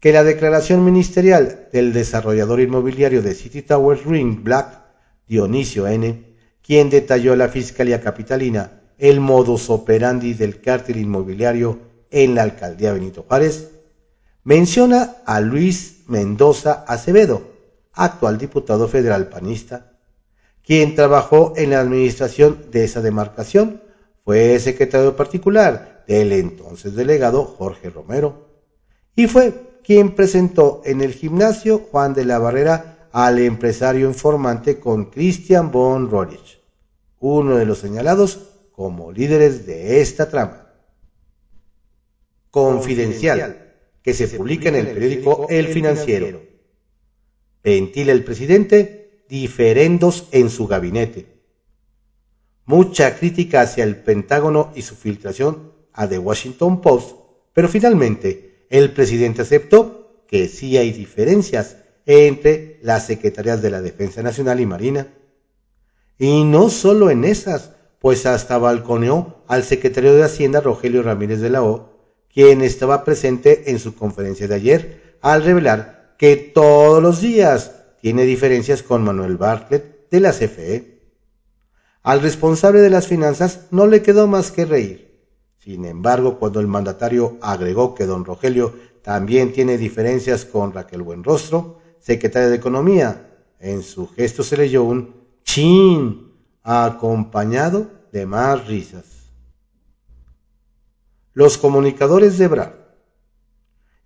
que 0.00 0.14
la 0.14 0.24
declaración 0.24 0.82
ministerial 0.82 1.68
del 1.74 1.92
desarrollador 1.92 2.58
inmobiliario 2.58 3.20
de 3.20 3.34
City 3.34 3.60
Towers 3.60 4.06
Ring 4.06 4.42
Black, 4.42 4.80
Dionisio 5.28 5.86
N., 5.86 6.24
quien 6.62 6.88
detalló 6.88 7.34
a 7.34 7.36
la 7.36 7.50
Fiscalía 7.50 8.00
Capitalina 8.00 8.80
el 8.96 9.20
modus 9.20 9.68
operandi 9.68 10.32
del 10.32 10.62
cártel 10.62 10.96
inmobiliario 10.96 11.80
en 12.10 12.34
la 12.34 12.44
alcaldía 12.44 12.94
Benito 12.94 13.26
Juárez, 13.28 13.72
menciona 14.42 15.16
a 15.26 15.42
Luis 15.42 16.04
Mendoza 16.06 16.82
Acevedo, 16.88 17.42
actual 17.92 18.38
diputado 18.38 18.88
federal 18.88 19.28
panista, 19.28 19.98
quien 20.64 20.94
trabajó 20.94 21.52
en 21.58 21.72
la 21.72 21.80
administración 21.80 22.70
de 22.70 22.84
esa 22.84 23.02
demarcación, 23.02 23.82
fue 24.24 24.58
secretario 24.60 25.14
particular 25.14 26.04
del 26.08 26.32
entonces 26.32 26.94
delegado 26.94 27.44
Jorge 27.44 27.90
Romero, 27.90 28.51
y 29.14 29.26
fue 29.26 29.78
quien 29.84 30.14
presentó 30.14 30.82
en 30.84 31.00
el 31.00 31.12
gimnasio 31.12 31.78
Juan 31.78 32.14
de 32.14 32.24
la 32.24 32.38
Barrera 32.38 33.08
al 33.12 33.38
empresario 33.38 34.08
informante 34.08 34.80
con 34.80 35.10
Christian 35.10 35.70
von 35.70 36.10
Rorich, 36.10 36.60
uno 37.20 37.56
de 37.56 37.66
los 37.66 37.78
señalados 37.78 38.48
como 38.72 39.12
líderes 39.12 39.66
de 39.66 40.00
esta 40.00 40.30
trama. 40.30 40.72
Confidencial, 42.50 43.74
que 44.02 44.14
se 44.14 44.28
publica 44.28 44.68
en 44.68 44.76
el 44.76 44.88
periódico 44.88 45.46
El 45.48 45.68
Financiero. 45.68 46.42
Ventila 47.62 48.12
el 48.12 48.24
presidente 48.24 49.24
diferendos 49.28 50.28
en 50.32 50.50
su 50.50 50.66
gabinete. 50.66 51.26
Mucha 52.64 53.16
crítica 53.16 53.62
hacia 53.62 53.84
el 53.84 53.96
Pentágono 53.96 54.72
y 54.74 54.82
su 54.82 54.94
filtración 54.94 55.72
a 55.92 56.08
The 56.08 56.18
Washington 56.18 56.80
Post, 56.80 57.16
pero 57.52 57.68
finalmente 57.68 58.51
el 58.72 58.90
presidente 58.94 59.42
aceptó 59.42 60.24
que 60.26 60.48
sí 60.48 60.78
hay 60.78 60.92
diferencias 60.92 61.76
entre 62.06 62.80
las 62.82 63.06
secretarías 63.06 63.60
de 63.60 63.68
la 63.68 63.82
Defensa 63.82 64.22
Nacional 64.22 64.60
y 64.60 64.66
Marina. 64.66 65.08
Y 66.18 66.44
no 66.44 66.70
solo 66.70 67.10
en 67.10 67.24
esas, 67.24 67.72
pues 67.98 68.24
hasta 68.24 68.56
balconeó 68.56 69.44
al 69.46 69.62
secretario 69.62 70.14
de 70.14 70.24
Hacienda 70.24 70.62
Rogelio 70.62 71.02
Ramírez 71.02 71.40
de 71.40 71.50
la 71.50 71.62
O, 71.62 71.90
quien 72.32 72.62
estaba 72.62 73.04
presente 73.04 73.70
en 73.70 73.78
su 73.78 73.94
conferencia 73.94 74.48
de 74.48 74.54
ayer, 74.54 75.18
al 75.20 75.44
revelar 75.44 76.14
que 76.18 76.36
todos 76.36 77.02
los 77.02 77.20
días 77.20 77.72
tiene 78.00 78.24
diferencias 78.24 78.82
con 78.82 79.04
Manuel 79.04 79.36
Bartlett 79.36 80.08
de 80.10 80.20
la 80.20 80.32
CFE. 80.32 80.98
Al 82.02 82.22
responsable 82.22 82.80
de 82.80 82.88
las 82.88 83.06
finanzas 83.06 83.66
no 83.70 83.86
le 83.86 84.00
quedó 84.00 84.26
más 84.28 84.50
que 84.50 84.64
reír. 84.64 85.11
Sin 85.62 85.84
embargo, 85.84 86.40
cuando 86.40 86.58
el 86.58 86.66
mandatario 86.66 87.38
agregó 87.40 87.94
que 87.94 88.04
don 88.04 88.24
Rogelio 88.24 88.74
también 89.00 89.52
tiene 89.52 89.78
diferencias 89.78 90.44
con 90.44 90.72
Raquel 90.72 91.02
Buenrostro, 91.02 91.78
secretaria 92.00 92.48
de 92.48 92.56
Economía, 92.56 93.54
en 93.60 93.84
su 93.84 94.08
gesto 94.08 94.42
se 94.42 94.56
leyó 94.56 94.82
un 94.82 95.14
chin 95.44 96.32
acompañado 96.64 97.86
de 98.10 98.26
más 98.26 98.66
risas. 98.66 99.04
Los 101.32 101.58
comunicadores 101.58 102.38
de 102.38 102.48
Bra. 102.48 102.74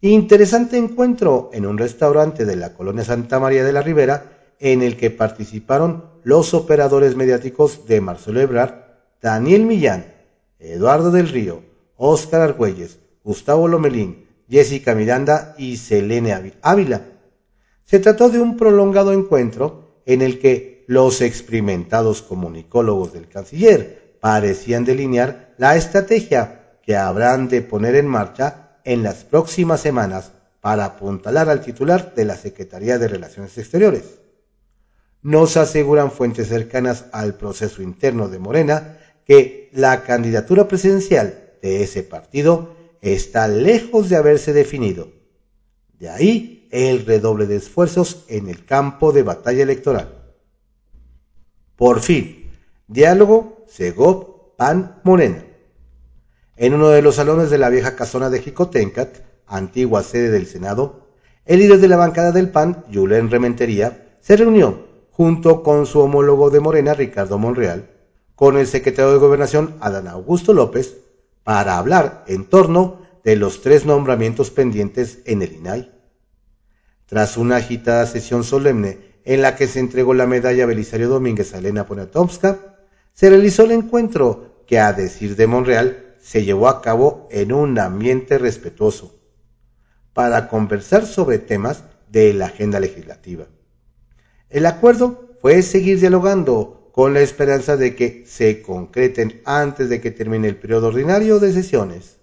Interesante 0.03 0.77
encuentro 0.77 1.49
en 1.55 1.65
un 1.65 1.79
restaurante 1.79 2.45
de 2.45 2.57
la 2.57 2.75
colonia 2.75 3.03
Santa 3.03 3.41
María 3.41 3.65
de 3.65 3.73
la 3.73 3.81
Ribera 3.81 4.55
en 4.59 4.83
el 4.83 4.99
que 4.99 5.11
participaron 5.11 6.05
los 6.23 6.53
operadores 6.53 7.17
mediáticos 7.17 7.87
de 7.87 8.03
Marcelo 8.03 8.41
Ebrard, 8.41 8.75
Daniel 9.23 9.65
Millán, 9.65 10.16
Eduardo 10.59 11.11
del 11.11 11.29
Río, 11.29 11.63
Óscar 11.97 12.41
Argüelles, 12.43 12.99
Gustavo 13.23 13.69
Lomelín, 13.69 14.27
Jessica 14.49 14.95
Miranda 14.95 15.55
y 15.59 15.77
Selene 15.77 16.55
Ávila. 16.63 17.03
Se 17.85 17.99
trató 17.99 18.31
de 18.31 18.41
un 18.41 18.57
prolongado 18.57 19.13
encuentro 19.13 20.03
en 20.07 20.23
el 20.23 20.39
que 20.39 20.85
los 20.87 21.21
experimentados 21.21 22.23
comunicólogos 22.23 23.13
del 23.13 23.29
canciller 23.29 24.19
parecían 24.21 24.85
delinear 24.85 25.55
la 25.59 25.77
estrategia 25.77 26.79
que 26.83 26.97
habrán 26.97 27.49
de 27.49 27.63
poner 27.63 27.97
en 27.97 28.07
marcha 28.07 28.79
en 28.85 29.03
las 29.03 29.25
próximas 29.25 29.81
semanas 29.81 30.33
para 30.61 30.85
apuntalar 30.85 31.49
al 31.49 31.61
titular 31.61 32.15
de 32.15 32.25
la 32.25 32.37
Secretaría 32.37 32.99
de 32.99 33.09
Relaciones 33.09 33.59
Exteriores. 33.59 34.21
Nos 35.23 35.57
aseguran 35.57 36.13
fuentes 36.13 36.49
cercanas 36.49 37.07
al 37.13 37.35
proceso 37.35 37.83
interno 37.83 38.29
de 38.29 38.39
Morena 38.39 38.99
que 39.27 39.71
la 39.73 40.05
candidatura 40.05 40.69
presidencial 40.69 41.53
de 41.61 41.83
ese 41.83 42.03
partido 42.03 42.75
está 43.03 43.49
lejos 43.49 44.09
de 44.09 44.17
haberse 44.17 44.53
definido. 44.53 45.09
De 45.99 46.09
ahí 46.09 46.69
el 46.71 47.05
redoble 47.05 47.47
de 47.47 47.57
esfuerzos 47.57 48.25
en 48.29 48.49
el 48.49 48.65
campo 48.65 49.13
de 49.13 49.23
batalla 49.23 49.63
electoral. 49.63 50.33
Por 51.77 52.01
fin, 52.01 52.51
diálogo 52.87 53.65
Segov 53.69 54.57
Pan 54.57 55.01
Morena. 55.05 55.45
En 56.57 56.75
uno 56.75 56.89
de 56.89 57.03
los 57.03 57.17
salones 57.17 57.51
de 57.51 57.59
la 57.59 57.69
vieja 57.69 57.97
casona 57.97 58.31
de 58.31 58.41
Jicotencat, 58.41 59.19
antigua 59.47 60.03
sede 60.03 60.31
del 60.31 60.47
Senado, 60.47 61.09
el 61.45 61.59
líder 61.61 61.79
de 61.81 61.89
la 61.89 61.97
bancada 61.97 62.33
del 62.33 62.51
PAN, 62.51 62.85
Julen 62.93 63.31
Rementería, 63.31 64.19
se 64.21 64.37
reunió 64.37 64.87
junto 65.11 65.63
con 65.63 65.87
su 65.87 66.01
homólogo 66.01 66.51
de 66.51 66.61
Morena, 66.61 66.95
Ricardo 66.95 67.39
Monreal, 67.39 67.91
con 68.37 68.59
el 68.59 68.67
secretario 68.67 69.13
de 69.13 69.19
Gobernación, 69.19 69.77
Adán 69.81 70.07
Augusto 70.07 70.53
López, 70.53 70.99
para 71.43 71.79
hablar 71.79 72.23
en 72.29 72.45
torno 72.45 73.01
de 73.25 73.35
los 73.35 73.63
tres 73.63 73.87
nombramientos 73.87 74.51
pendientes 74.51 75.21
en 75.25 75.43
el 75.43 75.55
INAI. 75.55 75.91
Tras 77.07 77.37
una 77.37 77.57
agitada 77.57 78.07
sesión 78.07 78.45
solemne 78.45 78.99
en 79.25 79.43
la 79.43 79.57
que 79.57 79.67
se 79.67 79.81
entregó 79.81 80.15
la 80.15 80.27
medalla 80.27 80.67
Belisario 80.67 81.09
Domínguez 81.09 81.55
a 81.55 81.59
Elena 81.59 81.87
Poniatowska, 81.87 82.77
se 83.15 83.31
realizó 83.31 83.65
el 83.65 83.73
encuentro 83.73 84.63
que, 84.67 84.79
a 84.79 84.93
decir 84.93 85.35
de 85.35 85.47
Monreal, 85.47 86.17
se 86.21 86.45
llevó 86.45 86.69
a 86.69 86.83
cabo 86.83 87.29
en 87.31 87.53
un 87.53 87.79
ambiente 87.79 88.37
respetuoso 88.37 89.19
para 90.13 90.49
conversar 90.49 91.07
sobre 91.07 91.39
temas 91.39 91.85
de 92.09 92.35
la 92.35 92.47
agenda 92.47 92.81
legislativa. 92.81 93.47
El 94.51 94.67
acuerdo 94.67 95.37
fue 95.41 95.63
seguir 95.63 96.01
dialogando 96.01 96.76
con 96.97 97.13
la 97.13 97.21
esperanza 97.21 97.77
de 97.77 97.95
que 97.95 98.25
se 98.27 98.63
concreten 98.63 99.43
antes 99.45 99.91
de 99.91 100.01
que 100.01 100.11
termine 100.11 100.49
el 100.49 100.57
periodo 100.57 100.87
ordinario 100.87 101.39
de 101.39 101.53
sesiones. 101.53 102.17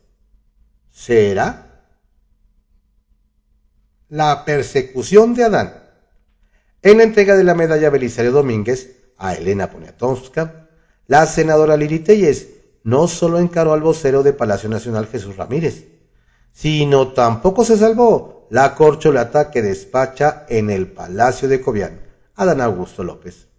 ¿Será? 0.89 1.86
La 4.09 4.45
persecución 4.45 5.36
de 5.36 5.43
Adán. 5.43 5.75
En 6.81 6.97
la 6.97 7.03
entrega 7.03 7.36
de 7.36 7.43
la 7.43 7.53
medalla 7.53 7.91
Belisario 7.91 8.31
Domínguez 8.31 8.97
a 9.15 9.36
Elena 9.36 9.69
Poniatowska, 9.69 10.69
la 11.05 11.27
senadora 11.27 11.77
Lili 11.77 11.99
Telles 11.99 12.47
no 12.81 13.07
solo 13.07 13.38
encaró 13.38 13.73
al 13.73 13.81
vocero 13.81 14.23
de 14.23 14.33
Palacio 14.33 14.69
Nacional 14.69 15.05
Jesús 15.05 15.38
Ramírez, 15.38 15.86
sino 16.51 17.09
tampoco 17.13 17.63
se 17.63 17.77
salvó 17.77 18.47
la 18.49 18.73
corcholata 18.73 19.51
que 19.51 19.62
despacha 19.62 20.47
en 20.49 20.71
el 20.71 20.88
Palacio 20.88 21.47
de 21.47 21.62
Cobián, 21.62 22.01
Adán 22.33 22.59
Augusto 22.59 23.03
López. 23.03 23.53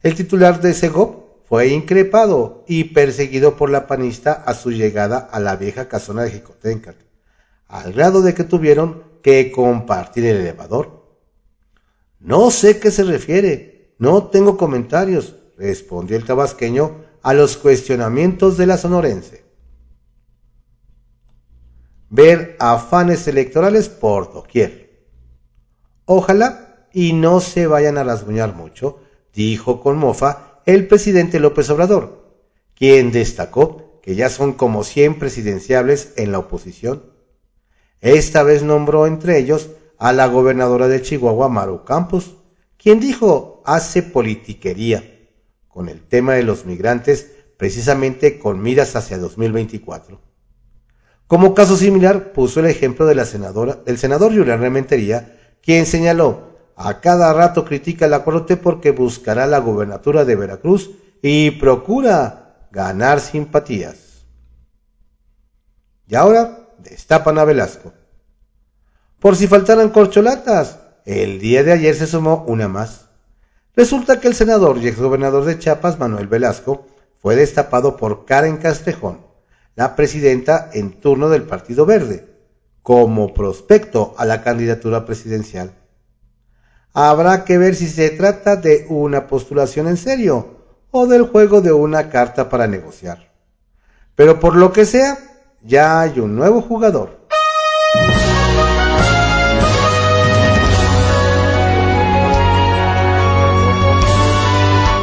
El 0.00 0.14
titular 0.14 0.60
de 0.60 0.74
Segov 0.74 1.42
fue 1.48 1.68
increpado 1.68 2.64
y 2.68 2.84
perseguido 2.84 3.56
por 3.56 3.68
la 3.68 3.88
panista 3.88 4.32
a 4.32 4.54
su 4.54 4.70
llegada 4.70 5.18
a 5.18 5.40
la 5.40 5.56
vieja 5.56 5.88
casona 5.88 6.22
de 6.22 6.30
Jicotencat, 6.30 6.96
al 7.66 7.92
grado 7.92 8.22
de 8.22 8.32
que 8.32 8.44
tuvieron 8.44 9.02
que 9.22 9.50
compartir 9.50 10.24
el 10.26 10.36
elevador. 10.36 11.18
No 12.20 12.52
sé 12.52 12.78
qué 12.78 12.92
se 12.92 13.02
refiere, 13.02 13.94
no 13.98 14.28
tengo 14.28 14.56
comentarios, 14.56 15.34
respondió 15.56 16.16
el 16.16 16.24
tabasqueño 16.24 17.04
a 17.22 17.34
los 17.34 17.56
cuestionamientos 17.56 18.56
de 18.56 18.66
la 18.66 18.78
sonorense. 18.78 19.44
Ver 22.08 22.56
afanes 22.60 23.26
electorales 23.26 23.88
por 23.88 24.32
doquier. 24.32 25.08
Ojalá 26.04 26.86
y 26.92 27.12
no 27.14 27.40
se 27.40 27.66
vayan 27.66 27.98
a 27.98 28.04
rasguñar 28.04 28.54
mucho, 28.54 29.00
dijo 29.38 29.80
con 29.80 29.96
mofa 29.98 30.60
el 30.66 30.88
presidente 30.88 31.38
López 31.38 31.70
Obrador, 31.70 32.24
quien 32.74 33.12
destacó 33.12 34.00
que 34.02 34.16
ya 34.16 34.30
son 34.30 34.54
como 34.54 34.82
100 34.82 35.20
presidenciables 35.20 36.12
en 36.16 36.32
la 36.32 36.40
oposición. 36.40 37.04
Esta 38.00 38.42
vez 38.42 38.64
nombró 38.64 39.06
entre 39.06 39.38
ellos 39.38 39.70
a 39.96 40.12
la 40.12 40.26
gobernadora 40.26 40.88
de 40.88 41.02
Chihuahua, 41.02 41.48
Maru 41.48 41.84
Campos, 41.84 42.34
quien 42.76 42.98
dijo 42.98 43.62
hace 43.64 44.02
politiquería 44.02 45.04
con 45.68 45.88
el 45.88 46.02
tema 46.02 46.34
de 46.34 46.42
los 46.42 46.66
migrantes 46.66 47.30
precisamente 47.56 48.40
con 48.40 48.60
miras 48.60 48.96
hacia 48.96 49.18
2024. 49.18 50.20
Como 51.28 51.54
caso 51.54 51.76
similar 51.76 52.32
puso 52.32 52.58
el 52.58 52.66
ejemplo 52.66 53.06
de 53.06 53.14
la 53.14 53.24
senadora, 53.24 53.78
del 53.86 53.98
senador 53.98 54.36
Julián 54.36 54.60
Rementería, 54.60 55.38
quien 55.62 55.86
señaló, 55.86 56.47
a 56.80 57.00
cada 57.00 57.32
rato 57.32 57.64
critica 57.64 58.06
la 58.06 58.22
Corte 58.22 58.56
porque 58.56 58.92
buscará 58.92 59.48
la 59.48 59.58
gobernatura 59.58 60.24
de 60.24 60.36
Veracruz 60.36 60.90
y 61.20 61.50
procura 61.50 62.68
ganar 62.70 63.18
simpatías. 63.18 64.24
Y 66.06 66.14
ahora 66.14 66.68
destapan 66.78 67.38
a 67.38 67.44
Velasco. 67.44 67.92
Por 69.18 69.34
si 69.34 69.48
faltaran 69.48 69.88
corcholatas, 69.88 70.78
el 71.04 71.40
día 71.40 71.64
de 71.64 71.72
ayer 71.72 71.96
se 71.96 72.06
sumó 72.06 72.44
una 72.46 72.68
más. 72.68 73.06
Resulta 73.74 74.20
que 74.20 74.28
el 74.28 74.34
senador 74.36 74.78
y 74.78 74.86
exgobernador 74.86 75.44
de 75.44 75.58
Chiapas, 75.58 75.98
Manuel 75.98 76.28
Velasco, 76.28 76.86
fue 77.20 77.34
destapado 77.34 77.96
por 77.96 78.24
Karen 78.24 78.58
Castrejón, 78.58 79.26
la 79.74 79.96
presidenta 79.96 80.70
en 80.72 81.00
turno 81.00 81.28
del 81.28 81.42
Partido 81.42 81.86
Verde, 81.86 82.28
como 82.82 83.34
prospecto 83.34 84.14
a 84.16 84.24
la 84.24 84.42
candidatura 84.42 85.04
presidencial. 85.04 85.72
Habrá 86.92 87.44
que 87.44 87.58
ver 87.58 87.74
si 87.74 87.88
se 87.88 88.10
trata 88.10 88.56
de 88.56 88.86
una 88.88 89.26
postulación 89.26 89.88
en 89.88 89.96
serio 89.96 90.58
o 90.90 91.06
del 91.06 91.22
juego 91.22 91.60
de 91.60 91.72
una 91.72 92.08
carta 92.08 92.48
para 92.48 92.66
negociar. 92.66 93.30
Pero 94.14 94.40
por 94.40 94.56
lo 94.56 94.72
que 94.72 94.84
sea, 94.84 95.18
ya 95.62 96.00
hay 96.00 96.18
un 96.18 96.34
nuevo 96.34 96.60
jugador. 96.60 97.18